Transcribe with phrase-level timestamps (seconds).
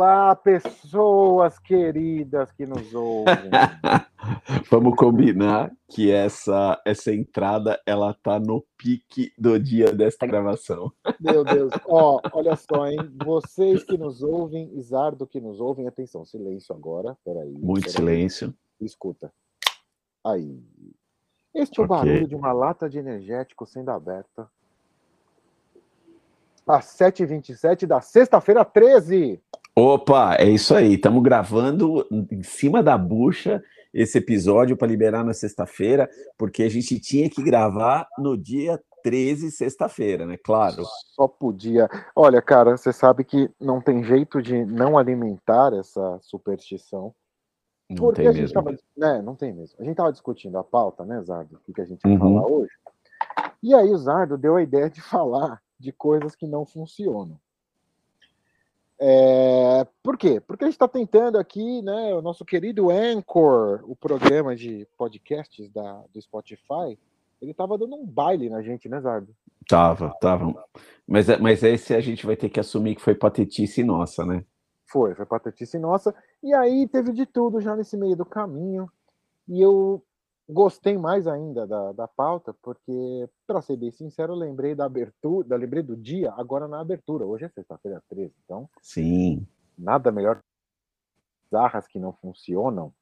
[0.00, 3.50] Olá, pessoas queridas que nos ouvem.
[4.70, 10.92] Vamos combinar que essa essa entrada ela tá no pique do dia desta gravação.
[11.18, 11.72] Meu Deus.
[11.84, 12.98] Ó, olha só, hein?
[13.24, 17.18] Vocês que nos ouvem, Isardo que nos ouvem, atenção, silêncio agora.
[17.24, 17.50] Peraí.
[17.58, 17.96] Muito peraí.
[17.96, 18.54] silêncio.
[18.80, 19.32] Escuta.
[20.24, 20.62] Aí.
[21.52, 24.48] Este é o barulho de uma lata de energético sendo aberta.
[26.64, 29.42] Às 7h27 da sexta-feira 13.
[29.80, 30.94] Opa, é isso aí.
[30.94, 33.62] Estamos gravando em cima da bucha
[33.94, 39.52] esse episódio para liberar na sexta-feira, porque a gente tinha que gravar no dia 13,
[39.52, 40.36] sexta-feira, né?
[40.42, 40.82] Claro.
[41.14, 41.88] Só podia.
[42.16, 47.14] Olha, cara, você sabe que não tem jeito de não alimentar essa superstição.
[47.88, 48.54] Não Porque tem a gente mesmo.
[48.54, 49.76] tava, né, não tem mesmo.
[49.78, 51.54] A gente tava discutindo a pauta, né, Zardo?
[51.54, 52.18] O que que a gente ia Uhum.
[52.18, 52.72] falar hoje.
[53.62, 57.38] E aí o Zardo deu a ideia de falar de coisas que não funcionam.
[59.00, 60.40] É, por quê?
[60.40, 65.70] Porque a gente está tentando aqui, né, o nosso querido Anchor, o programa de podcasts
[65.70, 66.98] da, do Spotify,
[67.40, 69.32] ele tava dando um baile na gente, né, Zardo?
[69.68, 70.52] Tava, tava.
[71.06, 74.44] Mas, é- mas esse a gente vai ter que assumir que foi patetice nossa, né?
[74.90, 76.14] Foi, foi patetice nossa.
[76.42, 78.90] E aí teve de tudo já nesse meio do caminho.
[79.46, 80.02] E eu
[80.48, 85.48] gostei mais ainda da, da pauta, porque, para ser bem sincero, eu lembrei da abertura,
[85.48, 87.26] da lembrei do dia agora na abertura.
[87.26, 89.46] Hoje é sexta-feira 13, então Sim.
[89.76, 90.40] nada melhor
[91.50, 92.92] zarras que não funcionam.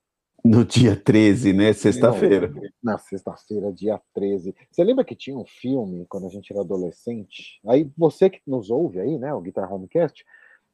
[0.44, 1.72] No dia 13, né?
[1.72, 2.52] Sexta-feira.
[2.82, 4.54] Na sexta-feira, dia 13.
[4.70, 7.60] Você lembra que tinha um filme quando a gente era adolescente?
[7.66, 10.24] Aí você que nos ouve aí, né, o Guitar Homecast,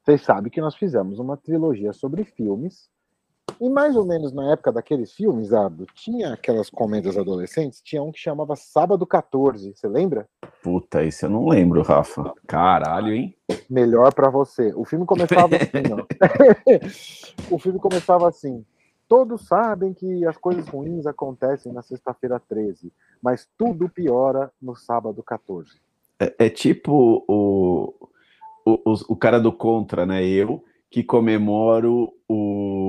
[0.04, 2.90] vocês sabem que nós fizemos uma trilogia sobre filmes.
[3.62, 8.10] E mais ou menos na época daqueles filmes, Ardo, tinha aquelas comédias adolescentes, tinha um
[8.10, 10.28] que chamava Sábado 14, você lembra?
[10.64, 12.34] Puta, isso eu não lembro, Rafa.
[12.44, 13.36] Caralho, hein?
[13.70, 14.72] Melhor pra você.
[14.74, 17.55] O filme começava assim, ó.
[17.55, 18.67] o filme começava assim.
[19.06, 22.92] Todos sabem que as coisas ruins acontecem na sexta-feira 13,
[23.23, 25.70] mas tudo piora no sábado 14.
[26.18, 27.94] É, é tipo o,
[28.67, 30.24] o, o, o cara do Contra, né?
[30.27, 32.81] Eu, que comemoro o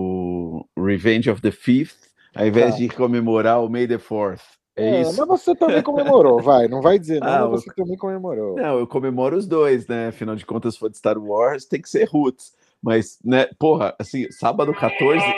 [0.83, 1.97] Revenge of the Fifth,
[2.35, 2.77] ao invés Tá.
[2.79, 4.41] de comemorar o May the Fourth.
[4.75, 5.15] É, isso?
[5.27, 6.67] mas você também comemorou, vai.
[6.67, 8.55] Não vai dizer não, Ah, você também comemorou.
[8.55, 10.07] Não, eu comemoro os dois, né?
[10.07, 12.53] Afinal de contas, se for de Star Wars, tem que ser Roots.
[12.81, 15.23] Mas, né, porra, assim, sábado 14.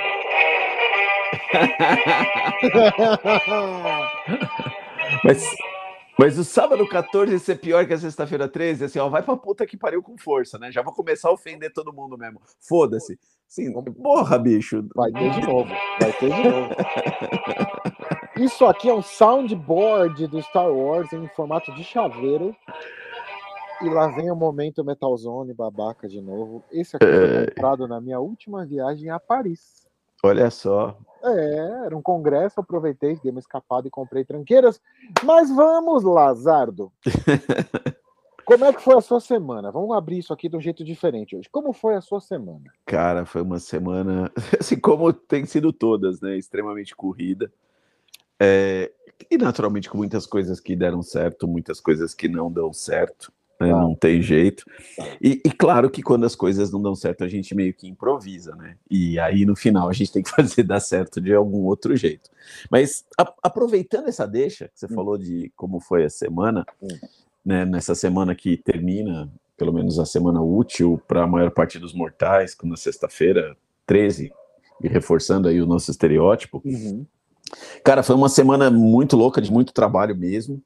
[5.23, 5.43] mas,
[6.17, 9.65] mas o sábado 14 ser pior que a sexta-feira 13, assim, ó, vai pra puta
[9.65, 10.71] que pariu com força, né?
[10.71, 12.41] Já vou começar a ofender todo mundo mesmo.
[12.59, 13.19] Foda-se.
[13.47, 14.85] Assim, porra, bicho.
[14.95, 15.69] Vai ter de novo.
[15.99, 16.69] Vai ter de novo.
[18.37, 22.55] Isso aqui é um soundboard do Star Wars em formato de chaveiro.
[23.81, 26.63] E lá vem o momento Metal Zone babaca de novo.
[26.71, 29.87] Esse aqui foi comprado na minha última viagem a Paris.
[30.23, 30.97] Olha só.
[31.23, 34.81] É, era um congresso, aproveitei, dei uma escapada e comprei tranqueiras.
[35.23, 36.91] Mas vamos lá, Zardo.
[38.45, 39.71] Como é que foi a sua semana?
[39.71, 41.49] Vamos abrir isso aqui de um jeito diferente hoje.
[41.49, 42.71] Como foi a sua semana?
[42.85, 46.37] Cara, foi uma semana, assim como tem sido todas, né?
[46.37, 47.51] Extremamente corrida.
[48.39, 48.91] É,
[49.31, 53.71] e naturalmente com muitas coisas que deram certo, muitas coisas que não dão certo, né?
[53.71, 53.79] Tá.
[53.79, 54.63] Não tem jeito.
[55.21, 58.55] E, e claro que quando as coisas não dão certo, a gente meio que improvisa,
[58.55, 58.77] né?
[58.91, 62.29] E aí no final a gente tem que fazer dar certo de algum outro jeito.
[62.69, 64.95] Mas a- aproveitando essa deixa, que você Hum.
[64.95, 66.87] falou de como foi a semana, Hum.
[67.45, 67.65] Né?
[67.65, 72.55] Nessa semana que termina, pelo menos a semana útil para a maior parte dos mortais,
[72.55, 74.31] como na sexta-feira 13,
[74.83, 76.61] e reforçando aí o nosso estereótipo.
[77.83, 80.61] Cara, foi uma semana muito louca, de muito trabalho mesmo,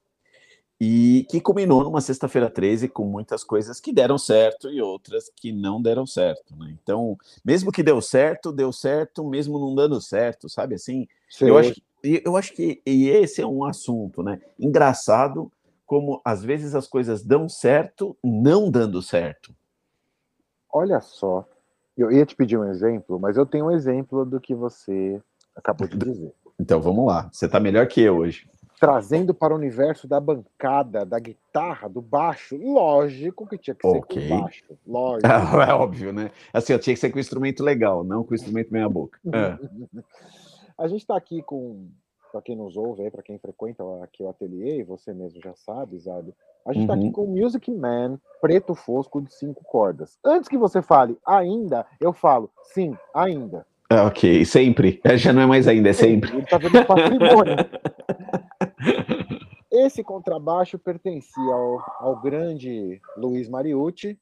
[0.80, 5.52] e que culminou numa sexta-feira 13 com muitas coisas que deram certo e outras que
[5.52, 6.74] não deram certo, né?
[6.82, 11.06] Então, mesmo que deu certo, deu certo, mesmo não dando certo, sabe assim?
[11.50, 14.40] Eu acho, que- e eu acho que e esse é um assunto, né?
[14.58, 15.52] Engraçado
[15.90, 19.52] como às vezes as coisas dão certo, não dando certo.
[20.72, 21.44] Olha só,
[21.98, 25.20] eu ia te pedir um exemplo, mas eu tenho um exemplo do que você
[25.52, 26.32] acabou de dizer.
[26.60, 28.48] Então vamos lá, você tá melhor que eu hoje.
[28.78, 33.98] Trazendo para o universo da bancada, da guitarra, do baixo, lógico que tinha que ser
[33.98, 34.28] Ok.
[34.28, 34.64] com baixo.
[34.86, 35.26] Lógico.
[35.60, 36.30] é óbvio, né?
[36.52, 39.18] Assim, eu tinha que ser com instrumento legal, não com instrumento meia boca.
[39.26, 39.58] É.
[40.78, 41.90] A gente está aqui com,
[42.30, 45.54] para quem nos ouve, aí, para quem frequenta aqui o ateliê, e você mesmo já
[45.54, 46.34] sabe, Zado,
[46.66, 47.00] a gente está Uhum.
[47.00, 50.18] aqui com o Music Man preto fosco de cinco cordas.
[50.24, 53.66] Antes que você fale ainda, eu falo sim, ainda.
[53.90, 55.00] Ah, ok, sempre.
[55.04, 56.30] É, Já não é mais ainda, é sempre.
[56.32, 57.56] Ele tá vendo patrimônio.
[59.70, 64.18] Esse contrabaixo pertencia ao, ao grande Luiz Mariucci.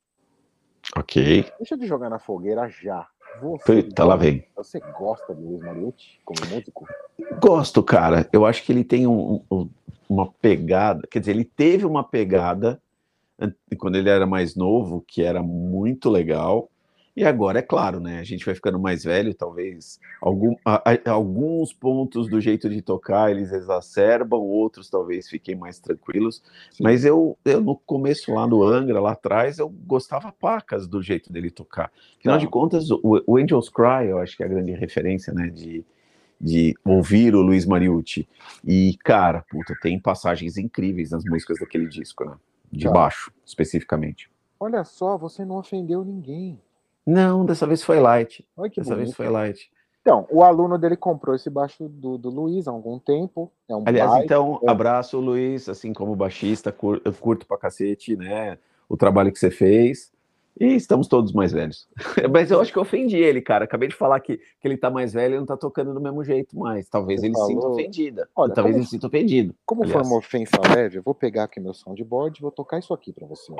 [0.97, 1.45] Ok.
[1.59, 3.07] Deixa de jogar na fogueira já.
[3.40, 4.44] Você, tá lá vem.
[4.56, 6.87] Você gosta do Luiz Mariucci como músico?
[7.40, 8.29] Gosto, cara.
[8.32, 9.69] Eu acho que ele tem um, um,
[10.08, 12.81] uma pegada, quer dizer, ele teve uma pegada
[13.79, 16.69] quando ele era mais novo, que era muito legal.
[17.19, 18.20] E agora, é claro, né?
[18.20, 22.81] A gente vai ficando mais velho, talvez algum, a, a, alguns pontos do jeito de
[22.81, 26.41] tocar eles exacerbam, outros talvez fiquem mais tranquilos.
[26.70, 26.85] Sim.
[26.85, 31.32] Mas eu, eu, no começo lá no Angra, lá atrás, eu gostava pacas do jeito
[31.32, 31.91] dele tocar.
[32.20, 32.38] Afinal ah.
[32.38, 35.49] de contas, o, o, Angels Cry, eu acho que é a grande referência, né?
[35.49, 35.85] De,
[36.41, 38.29] de ouvir o Luiz Mariucci.
[38.64, 42.37] E, cara, puta, tem passagens incríveis nas músicas daquele disco, né?
[42.71, 42.93] De tá.
[42.93, 44.31] baixo, especificamente.
[44.61, 46.61] Olha só, você não ofendeu ninguém.
[47.09, 48.47] Não, dessa vez foi light.
[48.59, 48.97] Ai, dessa bonito.
[48.99, 49.71] vez foi light.
[50.03, 53.51] Então, o aluno dele comprou esse baixo do, do Luiz há algum tempo.
[53.67, 54.71] É um Aliás, baixo, então, é...
[54.71, 58.59] abraço, Luiz, assim como baixista, cur, eu curto pra cacete, né?
[58.87, 60.13] O trabalho que você fez.
[60.61, 61.89] E estamos todos mais velhos.
[62.31, 63.65] Mas eu acho que eu ofendi ele, cara.
[63.65, 66.23] Acabei de falar que, que ele tá mais velho e não tá tocando do mesmo
[66.23, 66.91] jeito mais.
[66.91, 67.49] Talvez você ele falou...
[67.49, 68.29] sinta ofendida.
[68.37, 69.55] Olha, Talvez como, ele sinta ofendido.
[69.65, 70.03] Como aliás.
[70.03, 73.15] foi uma ofensa leve, eu vou pegar aqui meu soundboard e vou tocar isso aqui
[73.15, 73.55] para você.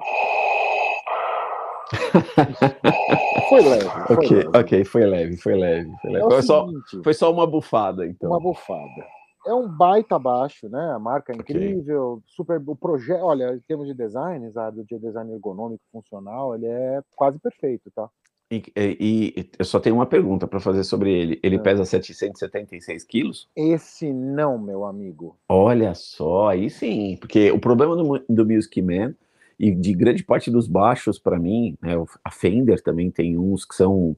[3.49, 3.89] Foi leve.
[4.07, 4.49] Foi ok, leve.
[4.55, 5.91] ok, foi leve, foi leve.
[6.01, 6.27] Foi, leve.
[6.27, 6.69] É foi, só,
[7.03, 8.31] foi só uma bufada, então.
[8.31, 9.07] Uma bufada.
[9.47, 10.93] É um baita baixo, né?
[10.93, 12.25] A marca é incrível, okay.
[12.27, 12.63] super.
[12.67, 17.39] O projeto, olha, em termos de design, sabe, de design ergonômico funcional, ele é quase
[17.39, 18.11] perfeito, tá?
[18.51, 21.39] E, e, e eu só tenho uma pergunta para fazer sobre ele.
[21.43, 21.59] Ele é.
[21.59, 23.49] pesa 776 quilos?
[23.55, 25.37] Esse não, meu amigo.
[25.49, 29.15] Olha só, aí sim, porque o problema do, do Music Man
[29.59, 31.95] e de grande parte dos baixos, para mim, né,
[32.25, 34.17] a Fender também tem uns que são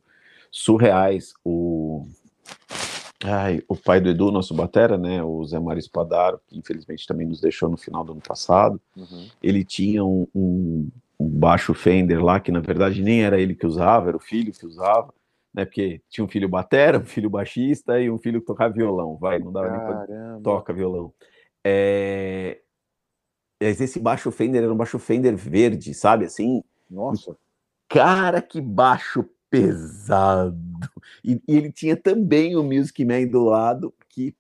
[0.51, 1.33] surreais.
[1.43, 2.07] O,
[3.25, 7.27] ai, o pai do Edu, nosso batera, né, o Zé Mário Espadaro, que infelizmente também
[7.27, 9.29] nos deixou no final do ano passado, uhum.
[9.43, 10.89] ele tinha um, um,
[11.19, 14.53] um, baixo Fender lá, que na verdade nem era ele que usava, era o filho
[14.53, 15.15] que usava,
[15.55, 19.17] né, porque tinha um filho batera, um filho baixista e um filho que tocava violão,
[19.17, 20.07] vai, não dava Caramba.
[20.07, 21.13] nem pra toca violão.
[21.65, 22.61] É,
[23.61, 26.25] esse baixo Fender era um baixo Fender verde, sabe?
[26.25, 26.63] Assim.
[26.91, 27.37] Nossa.
[27.89, 30.57] Cara, que baixo pesado.
[31.25, 34.35] E, e, ele tinha também o Music Man do lado, que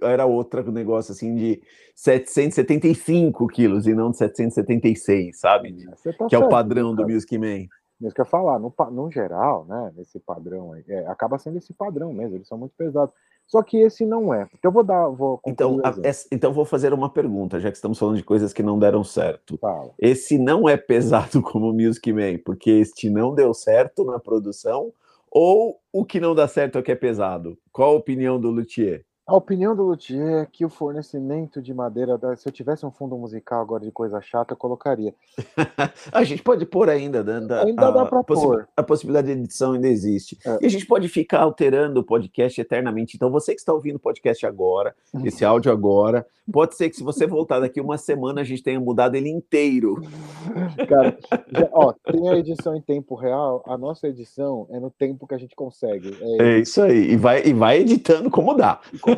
[0.00, 1.62] era outro negócio assim de
[1.94, 5.86] 775 quilos e não de 776, sabe?
[6.06, 7.66] É, tá que é o padrão do Music Man.
[8.00, 11.74] Isso que eu falar, no, no geral, né, nesse padrão aí, é, acaba sendo esse
[11.74, 13.12] padrão mesmo, eles são muito pesados.
[13.48, 14.46] Só que esse não é.
[14.58, 15.08] Então eu vou dar.
[15.08, 15.94] Vou então, a,
[16.30, 19.56] então vou fazer uma pergunta, já que estamos falando de coisas que não deram certo.
[19.56, 19.90] Fala.
[19.98, 24.92] Esse não é pesado como o Music Man, porque este não deu certo na produção,
[25.30, 27.56] ou o que não dá certo é que é pesado?
[27.72, 29.04] Qual a opinião do Luthier?
[29.28, 33.14] A opinião do Luthier é que o fornecimento de madeira, se eu tivesse um fundo
[33.14, 35.14] musical agora de coisa chata, eu colocaria.
[36.10, 37.34] a gente pode pôr ainda, né?
[37.62, 38.66] ainda a, dá para pôr.
[38.74, 40.38] A possibilidade de edição ainda existe.
[40.46, 40.60] É.
[40.62, 43.16] E a gente pode ficar alterando o podcast eternamente.
[43.16, 45.26] Então, você que está ouvindo o podcast agora, uhum.
[45.26, 48.80] esse áudio agora, pode ser que se você voltar daqui uma semana, a gente tenha
[48.80, 50.00] mudado ele inteiro.
[50.88, 51.18] Cara,
[51.52, 55.34] já, ó, tem a edição em tempo real, a nossa edição é no tempo que
[55.34, 56.16] a gente consegue.
[56.18, 57.12] É, é isso aí.
[57.12, 58.80] E vai, e vai editando como dá.
[59.02, 59.17] Como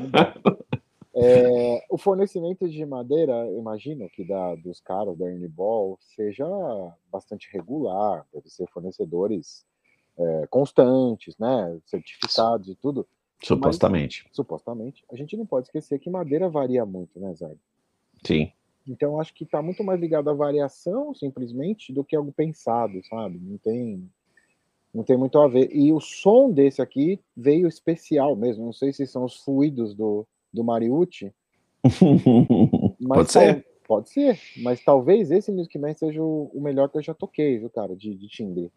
[1.14, 6.46] é, o fornecimento de madeira, imagino que da, dos caras da Uniball seja
[7.10, 9.66] bastante regular, deve ser fornecedores
[10.18, 13.06] é, constantes, né, certificados e tudo.
[13.42, 14.24] Supostamente.
[14.24, 15.04] Mas, supostamente.
[15.10, 17.54] A gente não pode esquecer que madeira varia muito, né, Zé?
[18.24, 18.52] Sim.
[18.86, 23.38] Então acho que está muito mais ligado à variação, simplesmente, do que algo pensado, sabe?
[23.38, 24.10] Não tem
[24.94, 25.70] não tem muito a ver.
[25.72, 28.64] E o som desse aqui veio especial mesmo.
[28.64, 31.32] Não sei se são os fluidos do, do Mariucci.
[33.06, 33.66] pode ser.
[33.86, 37.58] Pode ser, mas talvez esse Music Man seja o, o melhor que eu já toquei,
[37.58, 38.70] viu, cara, de, de timbre.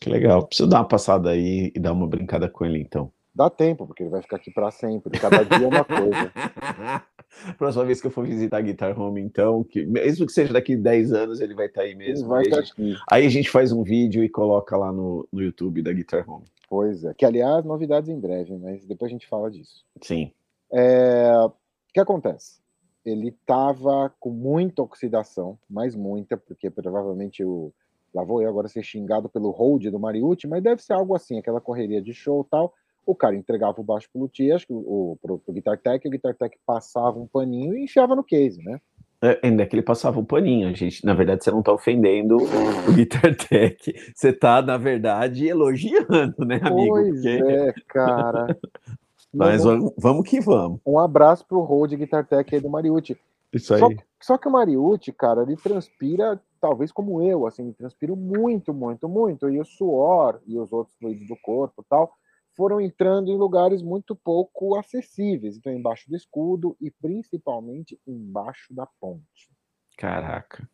[0.00, 0.44] Que legal.
[0.44, 3.08] Preciso dar uma passada aí e dar uma brincada com ele, então.
[3.38, 5.16] Dá tempo, porque ele vai ficar aqui para sempre.
[5.16, 6.32] Cada dia é uma coisa.
[7.56, 10.76] Próxima vez que eu for visitar a Guitar Home, então, que, mesmo que seja daqui
[10.76, 12.24] 10 anos, ele vai estar tá aí mesmo.
[12.24, 12.96] Ele vai estar tá aqui.
[13.08, 16.46] Aí a gente faz um vídeo e coloca lá no, no YouTube da Guitar Home.
[16.68, 17.14] Pois é.
[17.14, 19.84] Que, aliás, novidades em breve, mas depois a gente fala disso.
[20.02, 20.32] Sim.
[20.72, 21.30] É...
[21.38, 21.52] O
[21.94, 22.58] que acontece?
[23.06, 27.72] Ele estava com muita oxidação, mais muita, porque provavelmente o.
[28.12, 31.38] Lá vou eu agora ser xingado pelo hold do Mariucci, mas deve ser algo assim,
[31.38, 32.74] aquela correria de show e tal
[33.08, 36.10] o cara entregava o baixo pro luthier, acho que o, pro, pro Guitar Tech, o
[36.10, 38.78] Guitar Tech passava um paninho e enfiava no case, né?
[39.22, 42.36] É, ainda que ele passava um paninho, a gente, na verdade, você não tá ofendendo
[42.36, 46.88] o Guitar Tech, você tá, na verdade, elogiando, né, amigo?
[46.88, 47.28] Pois Porque...
[47.28, 48.58] é, cara.
[49.32, 50.80] Mas vamos, vamos que vamos.
[50.86, 53.16] Um abraço pro Road Guitar Tech aí do Mariucci.
[53.52, 53.80] Isso aí.
[53.80, 53.88] Só,
[54.20, 59.48] só que o Mariucci, cara, ele transpira, talvez como eu, assim, transpiro muito, muito, muito.
[59.48, 62.12] E o suor e os outros fluidos do corpo tal
[62.58, 65.56] foram entrando em lugares muito pouco acessíveis.
[65.56, 69.48] Então, embaixo do escudo e principalmente embaixo da ponte.
[69.96, 70.68] Caraca.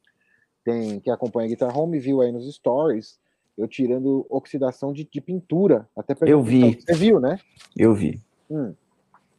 [0.64, 3.20] Tem quem acompanha a Guitar Home viu aí nos stories
[3.56, 5.86] eu tirando oxidação de, de pintura.
[5.94, 6.80] Até eu vi.
[6.80, 7.38] Você viu, né?
[7.76, 8.18] Eu vi.
[8.50, 8.74] Hum.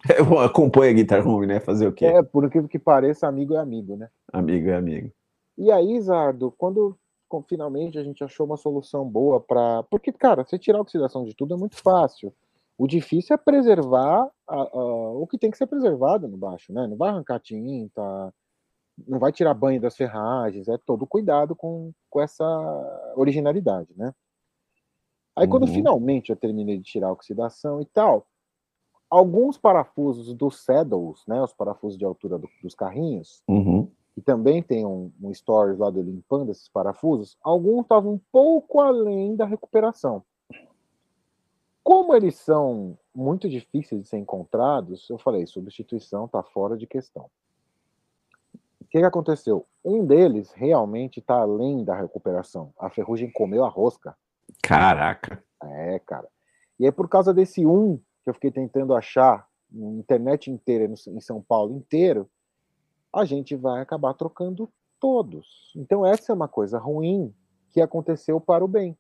[0.15, 1.59] Eu acompanho a Guitar Home, né?
[1.59, 2.05] Fazer o quê?
[2.05, 4.07] É, por incrível que pareça, amigo é amigo, né?
[4.31, 5.11] Amigo é amigo.
[5.57, 6.95] E aí, Zardo, quando
[7.43, 9.83] finalmente a gente achou uma solução boa para.
[9.83, 12.33] Porque, cara, você tirar a oxidação de tudo é muito fácil.
[12.77, 16.87] O difícil é preservar a, a, o que tem que ser preservado no baixo, né?
[16.87, 18.33] Não vai arrancar tinta,
[19.07, 24.13] não vai tirar banho das ferragens, é todo cuidado com, com essa originalidade, né?
[25.35, 25.73] Aí, quando uhum.
[25.73, 28.25] finalmente eu terminei de tirar a oxidação e tal,
[29.09, 33.91] alguns parafusos dos saddles, né, os parafusos de altura do, dos carrinhos, uhum.
[34.17, 38.79] E também tem um, um stories lá do limpando esses parafusos, alguns estavam um pouco
[38.79, 40.23] além da recuperação.
[41.83, 47.29] Como eles são muito difíceis de ser encontrados, eu falei, substituição está fora de questão.
[48.81, 49.65] O que, que aconteceu?
[49.83, 52.73] Um deles realmente está além da recuperação.
[52.79, 54.15] A ferrugem comeu a rosca.
[54.63, 55.43] Caraca.
[55.61, 56.27] É, cara.
[56.79, 61.19] E é por causa desse um que eu fiquei tentando achar na internet inteira, em
[61.19, 62.29] São Paulo inteiro,
[63.15, 64.69] a gente vai acabar trocando
[64.99, 65.71] todos.
[65.75, 67.33] Então essa é uma coisa ruim
[67.71, 68.97] que aconteceu para o bem.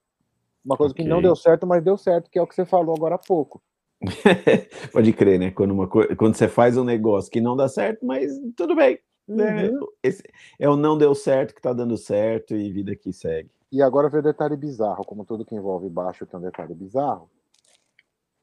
[0.63, 1.03] Uma coisa okay.
[1.03, 3.19] que não deu certo, mas deu certo, que é o que você falou agora há
[3.19, 3.61] pouco.
[4.91, 5.51] Pode crer, né?
[5.51, 6.03] Quando, uma co...
[6.15, 8.99] Quando você faz um negócio que não dá certo, mas tudo bem.
[9.27, 9.69] Né?
[9.69, 9.87] Uhum.
[10.03, 10.23] Esse
[10.59, 13.49] é o não deu certo que está dando certo e vida que segue.
[13.71, 17.29] E agora vem o detalhe bizarro, como tudo que envolve baixo tem um detalhe bizarro.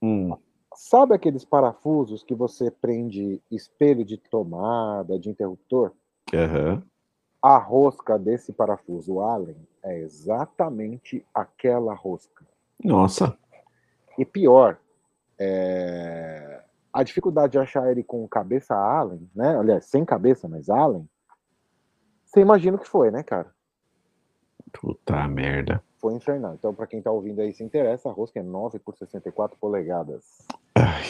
[0.03, 0.37] Hum.
[0.85, 5.93] Sabe aqueles parafusos que você prende espelho de tomada, de interruptor?
[6.35, 6.83] Uhum.
[7.41, 12.45] A rosca desse parafuso Allen é exatamente aquela rosca.
[12.83, 13.39] Nossa.
[14.19, 14.77] E pior,
[15.39, 16.65] é...
[16.93, 19.57] a dificuldade de achar ele com cabeça Allen, né?
[19.57, 21.09] Aliás, sem cabeça, mas Allen.
[22.25, 23.55] Você imagina o que foi, né, cara?
[24.73, 25.81] Puta merda.
[25.99, 26.55] Foi infernal.
[26.55, 30.25] Então, para quem tá ouvindo aí se interessa, a rosca é 9 por 64 polegadas.
[30.85, 31.05] Ai,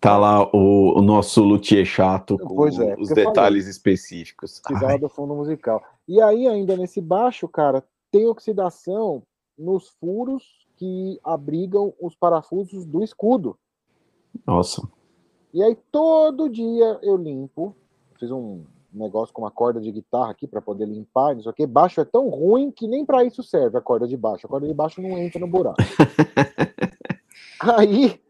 [0.00, 4.60] tá lá o, o nosso luthier chato com é, os detalhes falei, específicos.
[4.60, 5.80] Precisava do fundo musical.
[6.08, 9.22] E aí, ainda nesse baixo, cara, tem oxidação
[9.56, 13.56] nos furos que abrigam os parafusos do escudo.
[14.44, 14.82] Nossa.
[15.54, 17.76] E aí, todo dia eu limpo.
[18.18, 21.54] Fiz um negócio com uma corda de guitarra aqui para poder limpar, não sei o
[21.54, 21.66] que.
[21.68, 24.44] Baixo é tão ruim que nem para isso serve a corda de baixo.
[24.44, 25.76] A corda de baixo não entra no buraco.
[27.62, 28.20] aí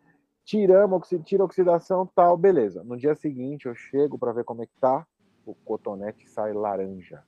[0.53, 2.85] tiramos, tira a oxidação, tal, beleza.
[2.85, 5.07] No dia seguinte eu chego para ver como é que tá,
[5.47, 7.23] o cotonete sai laranja.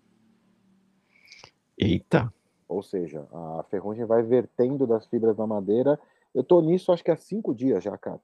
[1.78, 2.31] Eita.
[2.69, 5.99] Ou seja, a ferrugem vai vertendo das fibras da madeira.
[6.35, 8.21] Eu tô nisso acho que há cinco dias já, cara.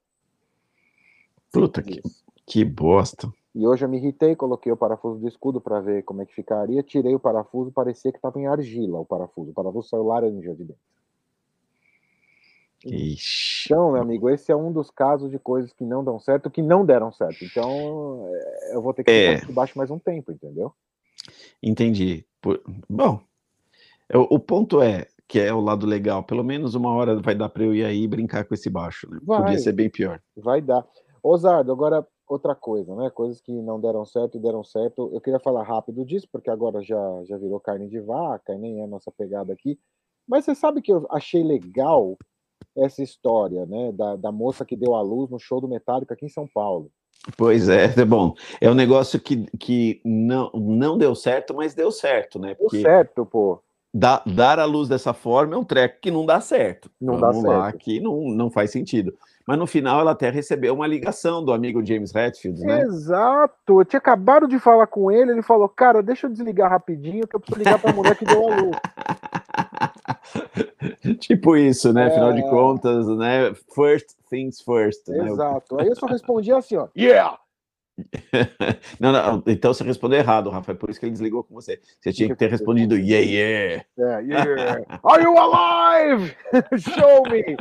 [1.51, 2.03] Puta que,
[2.47, 3.33] que bosta.
[3.55, 6.35] E hoje eu me irritei, coloquei o parafuso do escudo para ver como é que
[6.35, 9.51] ficaria, tirei o parafuso, parecia que estava em argila o parafuso.
[9.51, 10.83] O parafuso saiu laranja de dentro.
[12.85, 13.67] Ixi.
[13.67, 16.63] Então, meu amigo, esse é um dos casos de coisas que não dão certo, que
[16.63, 17.45] não deram certo.
[17.45, 19.39] Então, é, eu vou ter que é.
[19.39, 20.73] ficar baixo mais um tempo, entendeu?
[21.63, 22.25] Entendi.
[22.89, 23.21] Bom,
[24.09, 26.25] é, o ponto é que é o lado legal.
[26.25, 29.21] Pelo menos uma hora vai dar para eu ir aí brincar com esse baixo, né?
[29.23, 30.21] Vai, Podia ser bem pior.
[30.37, 30.85] Vai dar.
[31.23, 33.11] Osardo, agora outra coisa, né?
[33.11, 35.11] Coisas que não deram certo e deram certo.
[35.13, 38.83] Eu queria falar rápido disso, porque agora já, já virou carne de vaca e nem
[38.83, 39.79] é nossa pegada aqui.
[40.27, 42.17] Mas você sabe que eu achei legal
[42.77, 46.27] essa história, né, da, da moça que deu a luz no show do Metallica aqui
[46.27, 46.91] em São Paulo.
[47.37, 48.35] Pois é, é bom.
[48.61, 52.55] É um negócio que, que não, não deu certo, mas deu certo, né?
[52.55, 53.63] Porque deu certo, pô.
[53.93, 56.89] Dar, dar a luz dessa forma é um treco que não dá certo.
[57.01, 57.79] Não Vamos dá lá, certo.
[57.79, 59.13] que não, não faz sentido.
[59.45, 62.83] Mas no final ela até recebeu uma ligação do amigo James Hetfield, né?
[62.83, 63.81] Exato.
[63.81, 67.35] Eu tinha acabado de falar com ele, ele falou, cara, deixa eu desligar rapidinho que
[67.35, 68.77] eu preciso ligar para a mulher que deu a luz.
[71.21, 72.05] tipo isso, né?
[72.05, 72.07] É...
[72.07, 73.55] Afinal de contas, né?
[73.75, 75.09] First things first.
[75.09, 75.29] Né?
[75.29, 75.77] Exato.
[75.77, 75.83] Né?
[75.83, 76.89] Aí eu só respondi assim, ó.
[76.97, 77.39] Yeah!
[78.99, 80.73] não, não, então você respondeu errado, Rafa.
[80.73, 81.81] É por isso que ele desligou com você.
[82.01, 83.85] Você tinha que ter respondido yeah, yeah.
[83.99, 85.01] É, yeah.
[85.05, 86.35] Are you alive?
[86.79, 87.57] Show me!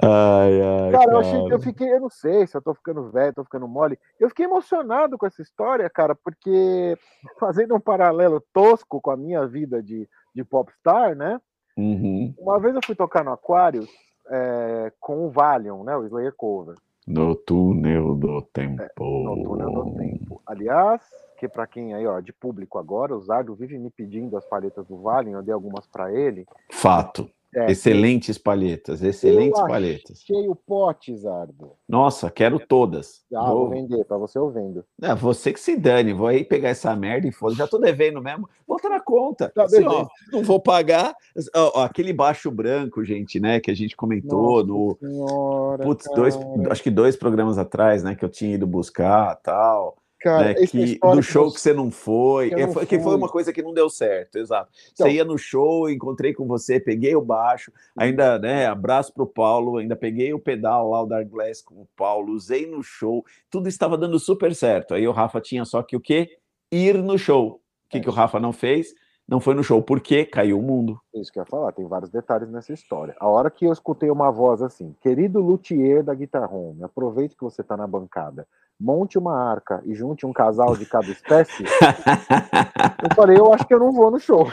[0.00, 3.10] Ai, ai, cara, cara, eu, achei, eu fiquei, eu não sei se eu tô ficando
[3.10, 3.98] velho, tô ficando mole.
[4.20, 6.96] Eu fiquei emocionado com essa história, cara, porque
[7.38, 11.40] fazendo um paralelo tosco com a minha vida de, de popstar, né?
[11.78, 12.34] Uhum.
[12.36, 13.88] Uma vez eu fui tocar no Aquários
[14.28, 15.96] é, com o Valion, né?
[15.96, 16.74] O Slayer Cover.
[17.06, 18.82] No túnel do tempo.
[18.82, 20.42] É, no túnel do tempo.
[20.44, 24.44] Aliás, porque para quem aí, ó, de público agora, o Zardo vive me pedindo as
[24.44, 26.44] palhetas do Vale, eu dei algumas para ele.
[26.72, 27.30] Fato.
[27.54, 30.20] É, excelentes palhetas, excelentes eu palhetas.
[30.20, 31.72] Cheio pote, Zardo.
[31.88, 33.24] Nossa, quero todas.
[33.34, 34.84] Ah, vou, vou vender, para você eu vendo.
[35.00, 37.54] É, você que se dane, vou aí pegar essa merda e foda.
[37.54, 38.46] Já tô devendo mesmo.
[38.66, 39.50] Volta na conta.
[39.54, 41.16] Tá assim, ó, não vou pagar.
[41.54, 44.98] Ó, aquele baixo branco, gente, né, que a gente comentou Nossa no.
[45.00, 46.38] Senhora, Putz, dois,
[46.70, 49.96] acho que dois programas atrás, né, que eu tinha ido buscar tal.
[50.20, 53.14] Cara, né, que, do show que, que você não foi, que, é, foi, que foi
[53.14, 54.68] uma coisa que não deu certo, exato.
[54.92, 59.28] Então, você ia no show, encontrei com você, peguei o baixo, ainda, né, abraço pro
[59.28, 63.24] Paulo, ainda peguei o pedal lá, o Dark Glass com o Paulo, usei no show,
[63.48, 64.94] tudo estava dando super certo.
[64.94, 66.38] Aí o Rafa tinha só que o quê?
[66.72, 67.60] Ir no show.
[67.86, 68.00] O que, é.
[68.00, 68.92] que o Rafa não fez?
[69.28, 70.98] Não foi no show, porque caiu o mundo.
[71.14, 73.14] Isso que eu ia falar, tem vários detalhes nessa história.
[73.20, 77.44] A hora que eu escutei uma voz assim, querido luthier da Guitar Home, aproveite que
[77.44, 78.46] você está na bancada
[78.80, 81.64] monte uma arca e junte um casal de cada espécie,
[83.02, 84.46] eu falei, eu acho que eu não vou no show.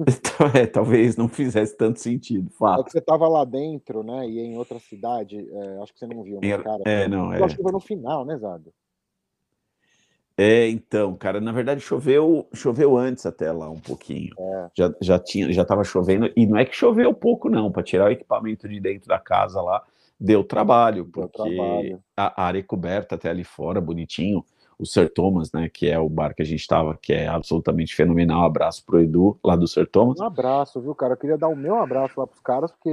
[0.00, 2.80] Então, é, talvez não fizesse tanto sentido, fato.
[2.80, 6.06] É que você estava lá dentro, né, e em outra cidade, é, acho que você
[6.06, 6.82] não viu, né, cara?
[6.86, 7.44] É, não, eu é.
[7.44, 8.72] acho que foi no final, né, Zado?
[10.42, 14.30] É, então, cara, na verdade choveu, choveu antes até lá um pouquinho.
[14.38, 14.70] É.
[14.74, 18.06] Já, já tinha, já estava chovendo e não é que choveu pouco não, para tirar
[18.06, 19.82] o equipamento de dentro da casa lá,
[20.18, 22.02] deu trabalho, deu porque trabalho.
[22.16, 24.42] a área é coberta até ali fora, bonitinho.
[24.80, 27.94] O Sir Thomas, né, que é o bar que a gente estava, que é absolutamente
[27.94, 28.44] fenomenal.
[28.44, 30.18] Abraço pro Edu, lá do Sir Thomas.
[30.18, 31.12] Um abraço, viu, cara?
[31.12, 32.88] Eu queria dar o meu abraço lá pros caras, porque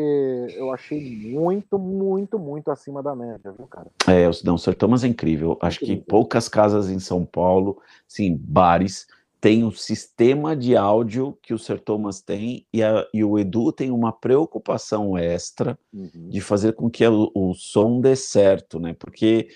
[0.55, 3.87] eu achei muito, muito, muito acima da média, viu, cara?
[4.07, 5.57] É, não, o Sir Thomas é incrível.
[5.61, 9.07] Acho que poucas casas em São Paulo, sim, bares,
[9.39, 13.71] tem um sistema de áudio que o Sir Thomas tem e, a, e o Edu
[13.71, 16.29] tem uma preocupação extra uhum.
[16.29, 18.95] de fazer com que o, o, som dê certo, né?
[18.97, 19.47] Porque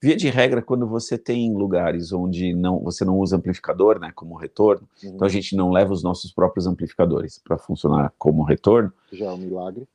[0.00, 4.36] via de regra quando você tem lugares onde não você não usa amplificador, né, como
[4.36, 5.10] retorno, uhum.
[5.14, 8.92] então a gente não leva os nossos próprios amplificadores para funcionar como retorno.
[9.12, 9.86] Já é um milagre.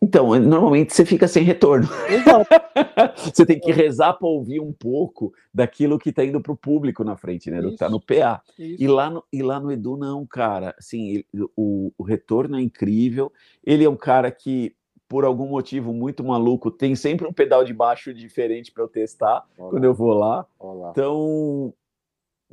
[0.00, 1.88] Então, normalmente você fica sem retorno.
[2.08, 2.46] Exato.
[3.34, 7.02] você tem que rezar para ouvir um pouco daquilo que está indo para o público
[7.02, 7.60] na frente, né?
[7.60, 8.42] Do que está no PA.
[8.58, 10.74] E lá no, e lá no Edu, não, cara.
[10.78, 11.24] Assim,
[11.56, 13.32] o, o retorno é incrível.
[13.64, 14.74] Ele é um cara que,
[15.08, 19.46] por algum motivo muito maluco, tem sempre um pedal de baixo diferente para eu testar
[19.56, 19.70] Olá.
[19.70, 20.46] quando eu vou lá.
[20.58, 20.90] Olá.
[20.90, 21.72] Então,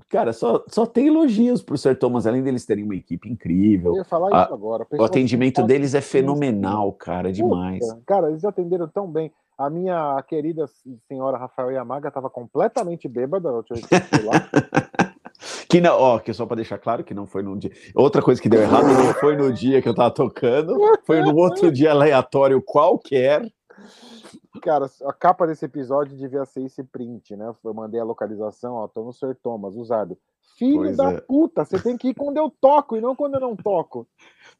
[0.10, 3.94] Cara, só, só tem elogios pro Sir Thomas, além deles terem uma equipe incrível.
[3.94, 4.86] Eu ia falar a, isso agora.
[4.92, 7.80] O atendimento deles é fenomenal, cara, demais.
[7.80, 9.32] Puta, cara, eles atenderam tão bem.
[9.58, 10.66] A minha querida
[11.08, 13.64] senhora Rafael Yamaga estava completamente bêbada lá.
[15.76, 17.70] que não, ó, que só para deixar claro que não foi num dia.
[17.94, 20.74] Outra coisa que deu errado não foi no dia que eu tava tocando,
[21.06, 23.46] foi no outro dia aleatório qualquer.
[24.62, 27.52] Cara, a capa desse episódio devia ser esse print, né?
[27.62, 29.36] Eu mandei a localização, ó, tô no Sr.
[29.44, 30.18] Thomas, usado.
[30.58, 31.22] Filho pois da é.
[31.22, 34.08] puta, você tem que ir quando eu toco e não quando eu não toco.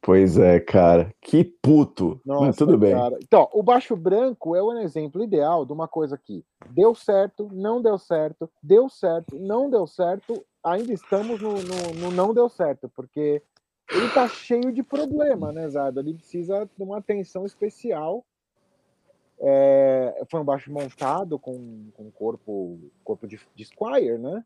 [0.02, 1.14] Pois é, cara.
[1.22, 2.20] Que puto.
[2.26, 2.94] Nossa, Mas tudo bem.
[2.94, 3.18] Cara.
[3.24, 7.82] Então, o baixo branco é um exemplo ideal de uma coisa que deu certo, não
[7.82, 12.90] deu certo, deu certo, não deu certo, ainda estamos no, no, no não deu certo,
[12.94, 13.42] porque
[13.90, 16.00] ele tá cheio de problema, né, Zado?
[16.00, 18.26] Ele precisa de uma atenção especial
[19.40, 24.44] é, foi um baixo montado com, com corpo, corpo de, de Squire, né?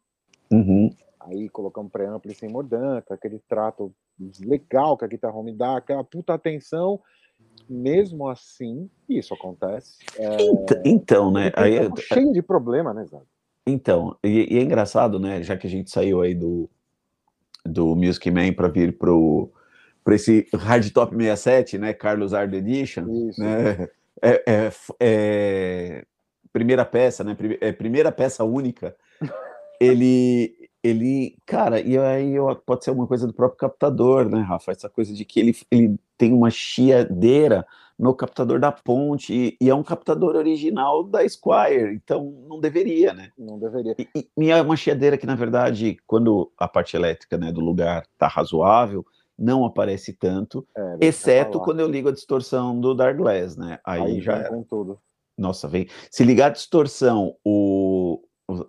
[0.52, 0.90] Uhum.
[1.20, 3.94] Aí colocamos pré-ampli sem mordanca, aquele trato
[4.40, 7.00] legal que a guitarra home dá, aquela puta atenção.
[7.70, 9.98] Mesmo assim, isso acontece.
[10.18, 10.42] É...
[10.42, 11.52] Então, então, né?
[11.56, 13.20] Aí é cheio de problema, né, Zé?
[13.66, 15.44] Então, e, e, é engraçado, né?
[15.44, 16.70] Já que a gente saiu aí do,
[17.66, 19.52] do Music Man para vir pro
[20.04, 21.94] para esse Hard Top 67, né?
[21.94, 23.40] Carlos Ard Edition, Isso.
[23.40, 23.88] né?
[24.22, 26.06] é, é, é,
[26.52, 27.38] primeira peça, né?
[27.62, 28.96] É primeira peça única.
[29.80, 34.72] Ele, ele, cara, e aí pode ser uma coisa do próprio captador, né, Rafa?
[34.72, 37.66] Essa coisa de que ele, ele tem uma chiadeira
[37.98, 43.14] no captador da ponte e, e, é um captador original da Squire, então não deveria,
[43.14, 43.30] né?
[43.38, 43.94] Não deveria.
[44.16, 48.06] E, e é uma chiadeira que, na verdade, quando a parte elétrica né, do lugar
[48.18, 49.06] tá razoável,
[49.38, 53.80] não aparece tanto, é, exceto quando eu ligo a distorção do Dark Glass, né?
[53.86, 54.64] Aí, Aí já era.
[54.68, 55.00] tudo.
[55.38, 55.88] Nossa, vem.
[56.12, 58.22] Se ligar a distorção, o,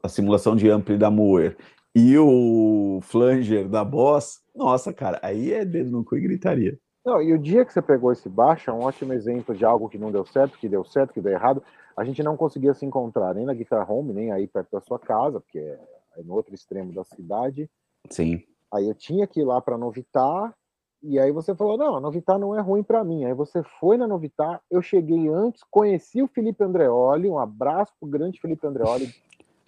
[0.03, 1.57] a simulação de ampli da Moore
[1.95, 6.79] e o flanger da Boss, nossa, cara, aí é dedo no cu e gritaria.
[7.05, 9.89] Não, e o dia que você pegou esse baixo é um ótimo exemplo de algo
[9.89, 11.63] que não deu certo, que deu certo, que deu errado.
[11.97, 14.99] A gente não conseguia se encontrar nem na Guitar Home, nem aí perto da sua
[14.99, 17.71] casa, porque é no outro extremo da cidade.
[18.09, 18.43] Sim.
[18.73, 20.55] Aí eu tinha que ir lá para Novitar,
[21.03, 23.25] e aí você falou, não, a Novitar não é ruim para mim.
[23.25, 28.09] Aí você foi na Novitar, eu cheguei antes, conheci o Felipe Andreoli, um abraço pro
[28.09, 29.09] grande Felipe Andreoli.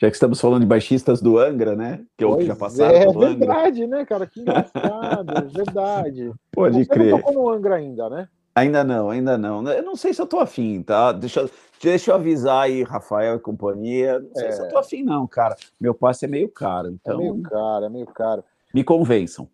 [0.02, 2.04] Já que estamos falando de baixistas do Angra, né?
[2.18, 4.26] Que pois já passaram é, é verdade, né, cara?
[4.26, 6.32] Que engraçado, é verdade.
[6.50, 7.04] Pode Você crer.
[7.04, 8.28] Você não tocou no Angra ainda, né?
[8.52, 9.64] Ainda não, ainda não.
[9.68, 11.12] Eu não sei se eu tô afim, tá?
[11.12, 11.48] Deixa,
[11.80, 14.18] deixa eu avisar aí, Rafael e companhia.
[14.18, 14.50] Não sei é.
[14.50, 15.54] se eu tô afim, não, cara.
[15.80, 17.14] Meu passe é meio caro, então.
[17.14, 18.42] É meio caro, é meio caro.
[18.74, 19.48] Me convençam.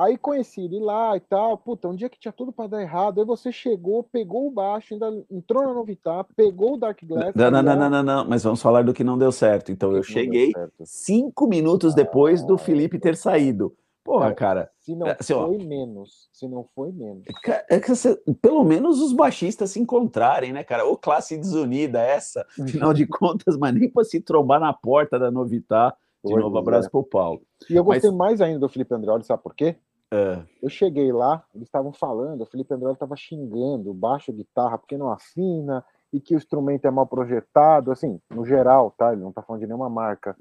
[0.00, 1.58] Aí conheci ele lá e tal.
[1.58, 3.20] Puta, um dia que tinha tudo para dar errado.
[3.20, 7.34] Aí você chegou, pegou o baixo, ainda entrou na Novitar, pegou o Dark Glass.
[7.34, 9.70] Não, não, não, não, não, não, mas vamos falar do que não deu certo.
[9.70, 10.52] Então eu cheguei
[10.84, 13.76] cinco minutos depois do Felipe ter saído.
[14.02, 14.70] Porra, cara.
[14.78, 17.22] Se não assim, foi ó, menos, se não foi menos.
[17.68, 20.86] É que você, pelo menos os baixistas se encontrarem, né, cara?
[20.86, 25.30] Ou classe desunida essa, afinal de contas, mas nem para se trombar na porta da
[25.30, 25.94] Novitar.
[26.24, 26.90] De pois novo, abraço é.
[26.90, 27.42] pro Paulo.
[27.68, 28.18] E eu gostei mas...
[28.18, 29.76] mais ainda do Felipe Andreoli, sabe por quê?
[30.12, 30.42] É.
[30.60, 35.10] Eu cheguei lá, eles estavam falando, o Felipe André estava xingando baixo guitarra porque não
[35.10, 39.12] afina e que o instrumento é mal projetado, assim, no geral, tá?
[39.12, 40.36] Ele não tá falando de nenhuma marca.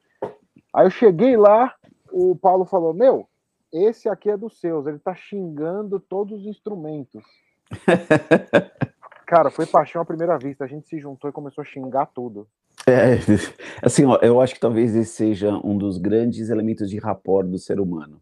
[0.73, 1.75] Aí eu cheguei lá,
[2.11, 3.27] o Paulo falou: Meu,
[3.71, 7.23] esse aqui é dos seus, ele tá xingando todos os instrumentos.
[9.27, 10.63] Cara, foi paixão à primeira vista.
[10.63, 12.47] A gente se juntou e começou a xingar tudo.
[12.87, 13.19] É,
[13.83, 17.59] assim, ó, eu acho que talvez esse seja um dos grandes elementos de rapport do
[17.59, 18.19] ser humano.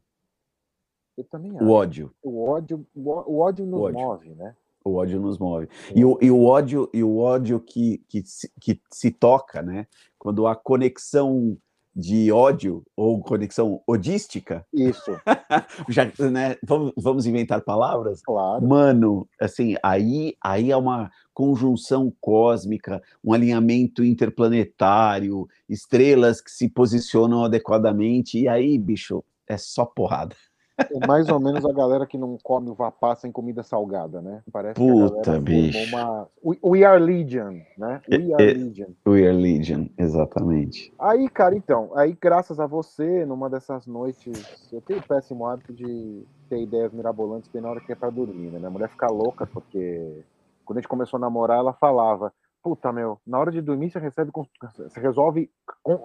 [1.18, 1.66] Eu também acho.
[1.66, 2.12] O ódio.
[2.22, 4.00] O ódio, o ódio nos o ódio.
[4.00, 4.56] move, né?
[4.86, 5.68] O ódio nos move.
[5.94, 8.24] E o, e o ódio, e o ódio que, que,
[8.60, 9.88] que se toca, né?
[10.18, 11.58] Quando a conexão
[11.98, 14.64] de ódio ou conexão odística.
[14.72, 15.12] Isso.
[15.90, 18.22] Já, né, vamos, vamos inventar palavras?
[18.22, 18.66] Claro.
[18.68, 27.44] Mano, assim, aí, aí é uma conjunção cósmica, um alinhamento interplanetário, estrelas que se posicionam
[27.44, 30.36] adequadamente, e aí, bicho, é só porrada.
[30.78, 34.44] É mais ou menos a galera que não come uva passa em comida salgada, né?
[34.52, 35.90] Parece Puta, que a bicho.
[35.90, 36.28] uma.
[36.64, 38.00] We are Legion, né?
[38.08, 38.90] We are Legion.
[39.08, 40.94] We are Legion, exatamente.
[41.00, 45.74] Aí, cara, então, aí graças a você, numa dessas noites, eu tenho o péssimo hábito
[45.74, 48.60] de ter ideias mirabolantes bem na hora que é pra dormir, né?
[48.60, 50.24] Minha mulher fica louca, porque
[50.64, 52.32] quando a gente começou a namorar, ela falava.
[52.62, 54.32] Puta, meu, na hora de dormir você recebe,
[54.76, 55.50] você resolve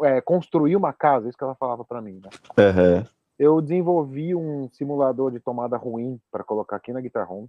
[0.05, 2.31] é, construir uma casa, isso que ela falava para mim, né?
[2.57, 3.05] Uhum
[3.39, 7.49] eu desenvolvi um simulador de tomada ruim para colocar aqui na Guitar Home.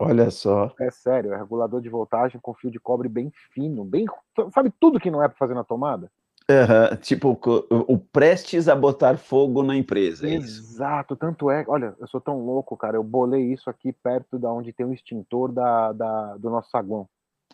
[0.00, 0.72] Olha só.
[0.80, 4.06] É sério, é regulador de voltagem com fio de cobre bem fino, bem.
[4.54, 6.10] Sabe tudo que não é para fazer na tomada?
[6.50, 7.38] Uhum, tipo,
[7.70, 10.26] o prestes a botar fogo na empresa.
[10.26, 11.62] É Exato, tanto é.
[11.68, 12.96] Olha, eu sou tão louco, cara.
[12.96, 17.06] Eu bolei isso aqui perto da onde tem o extintor da, da do nosso saguão.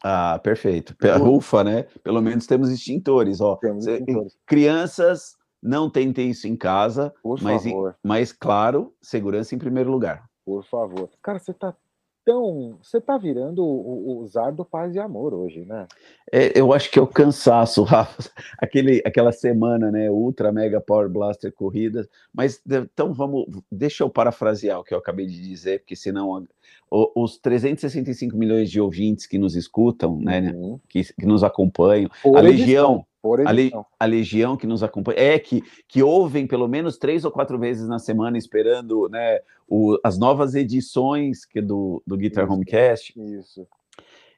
[0.03, 0.95] Ah, perfeito.
[1.27, 1.87] Ufa, né?
[2.05, 3.57] Pelo menos temos extintores, ó.
[3.57, 4.37] Temos extintores.
[4.47, 7.97] Crianças não tentem isso em casa, Por mas, favor.
[8.03, 10.29] mas claro, segurança em primeiro lugar.
[10.45, 11.09] Por favor.
[11.23, 11.75] Cara, você tá
[12.25, 12.79] tão.
[12.83, 15.87] Você tá virando o, o Zardo Paz e Amor hoje, né?
[16.33, 18.31] É, eu acho que é o cansaço, Rafa.
[18.59, 20.11] Aquele, aquela semana, né?
[20.11, 22.09] Ultra Mega Power Blaster Corridas.
[22.33, 23.47] Mas então vamos.
[23.71, 26.47] Deixa eu parafrasear o que eu acabei de dizer, porque senão
[26.91, 30.79] os 365 milhões de ouvintes que nos escutam, né, uhum.
[30.89, 33.05] que, que, nos acompanham, Por a Legião,
[33.47, 37.31] a, Le, a, Legião que nos acompanha, é que, que ouvem pelo menos três ou
[37.31, 42.53] quatro vezes na semana esperando né, o, as novas edições que do, do Guitar isso,
[42.53, 43.15] Homecast.
[43.17, 43.67] Isso.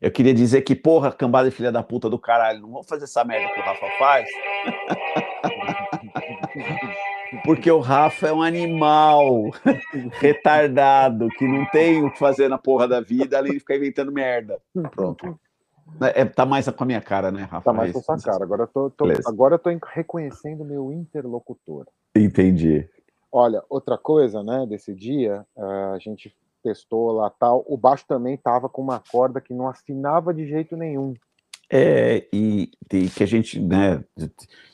[0.00, 3.04] Eu queria dizer que, porra, cambada de filha da puta do caralho, não vamos fazer
[3.04, 4.28] essa merda que o Rafa faz.
[7.44, 9.50] Porque o Rafa é um animal
[10.20, 14.12] retardado que não tem o que fazer na porra da vida além de ficar inventando
[14.12, 14.60] merda.
[14.92, 15.38] Pronto.
[16.14, 17.64] É, tá mais com a minha cara, né, Rafa?
[17.64, 18.44] Tá mais com a sua cara.
[18.44, 21.86] Agora eu tô, tô agora eu tô reconhecendo meu interlocutor.
[22.14, 22.88] Entendi.
[23.30, 28.68] Olha, outra coisa, né, desse dia, a gente testou lá tal, o baixo também tava
[28.68, 31.14] com uma corda que não afinava de jeito nenhum.
[31.70, 34.02] É, e, e que a gente, né,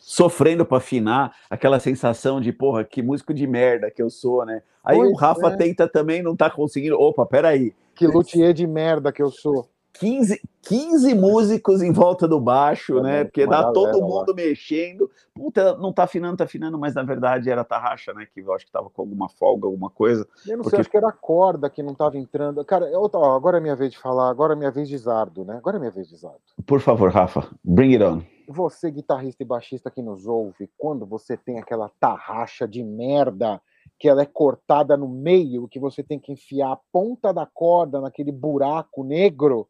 [0.01, 4.63] sofrendo para afinar, aquela sensação de, porra, que músico de merda que eu sou, né?
[4.85, 5.57] Aí pois o Rafa é.
[5.57, 6.99] tenta também, não tá conseguindo.
[6.99, 7.75] Opa, peraí.
[7.95, 9.69] Que luthier de merda que eu sou.
[9.95, 13.25] 15, 15 músicos em volta do baixo, é, né?
[13.25, 14.35] Porque dá todo mundo lá.
[14.35, 15.11] mexendo.
[15.35, 18.27] Puta, não tá afinando, tá afinando, mas na verdade era a tarraxa, né?
[18.33, 20.27] Que eu acho que tava com alguma folga, alguma coisa.
[20.47, 20.77] Eu não porque...
[20.77, 22.65] sei, acho que era a corda que não tava entrando.
[22.65, 25.45] Cara, eu, ó, agora é minha vez de falar, agora é minha vez de Zardo,
[25.45, 25.57] né?
[25.57, 26.41] Agora é minha vez de Zardo.
[26.67, 28.23] Por favor, Rafa, bring it on.
[28.49, 33.61] Você, guitarrista e baixista que nos ouve, quando você tem aquela tarraxa de merda
[33.99, 38.01] que ela é cortada no meio, que você tem que enfiar a ponta da corda
[38.01, 39.69] naquele buraco negro,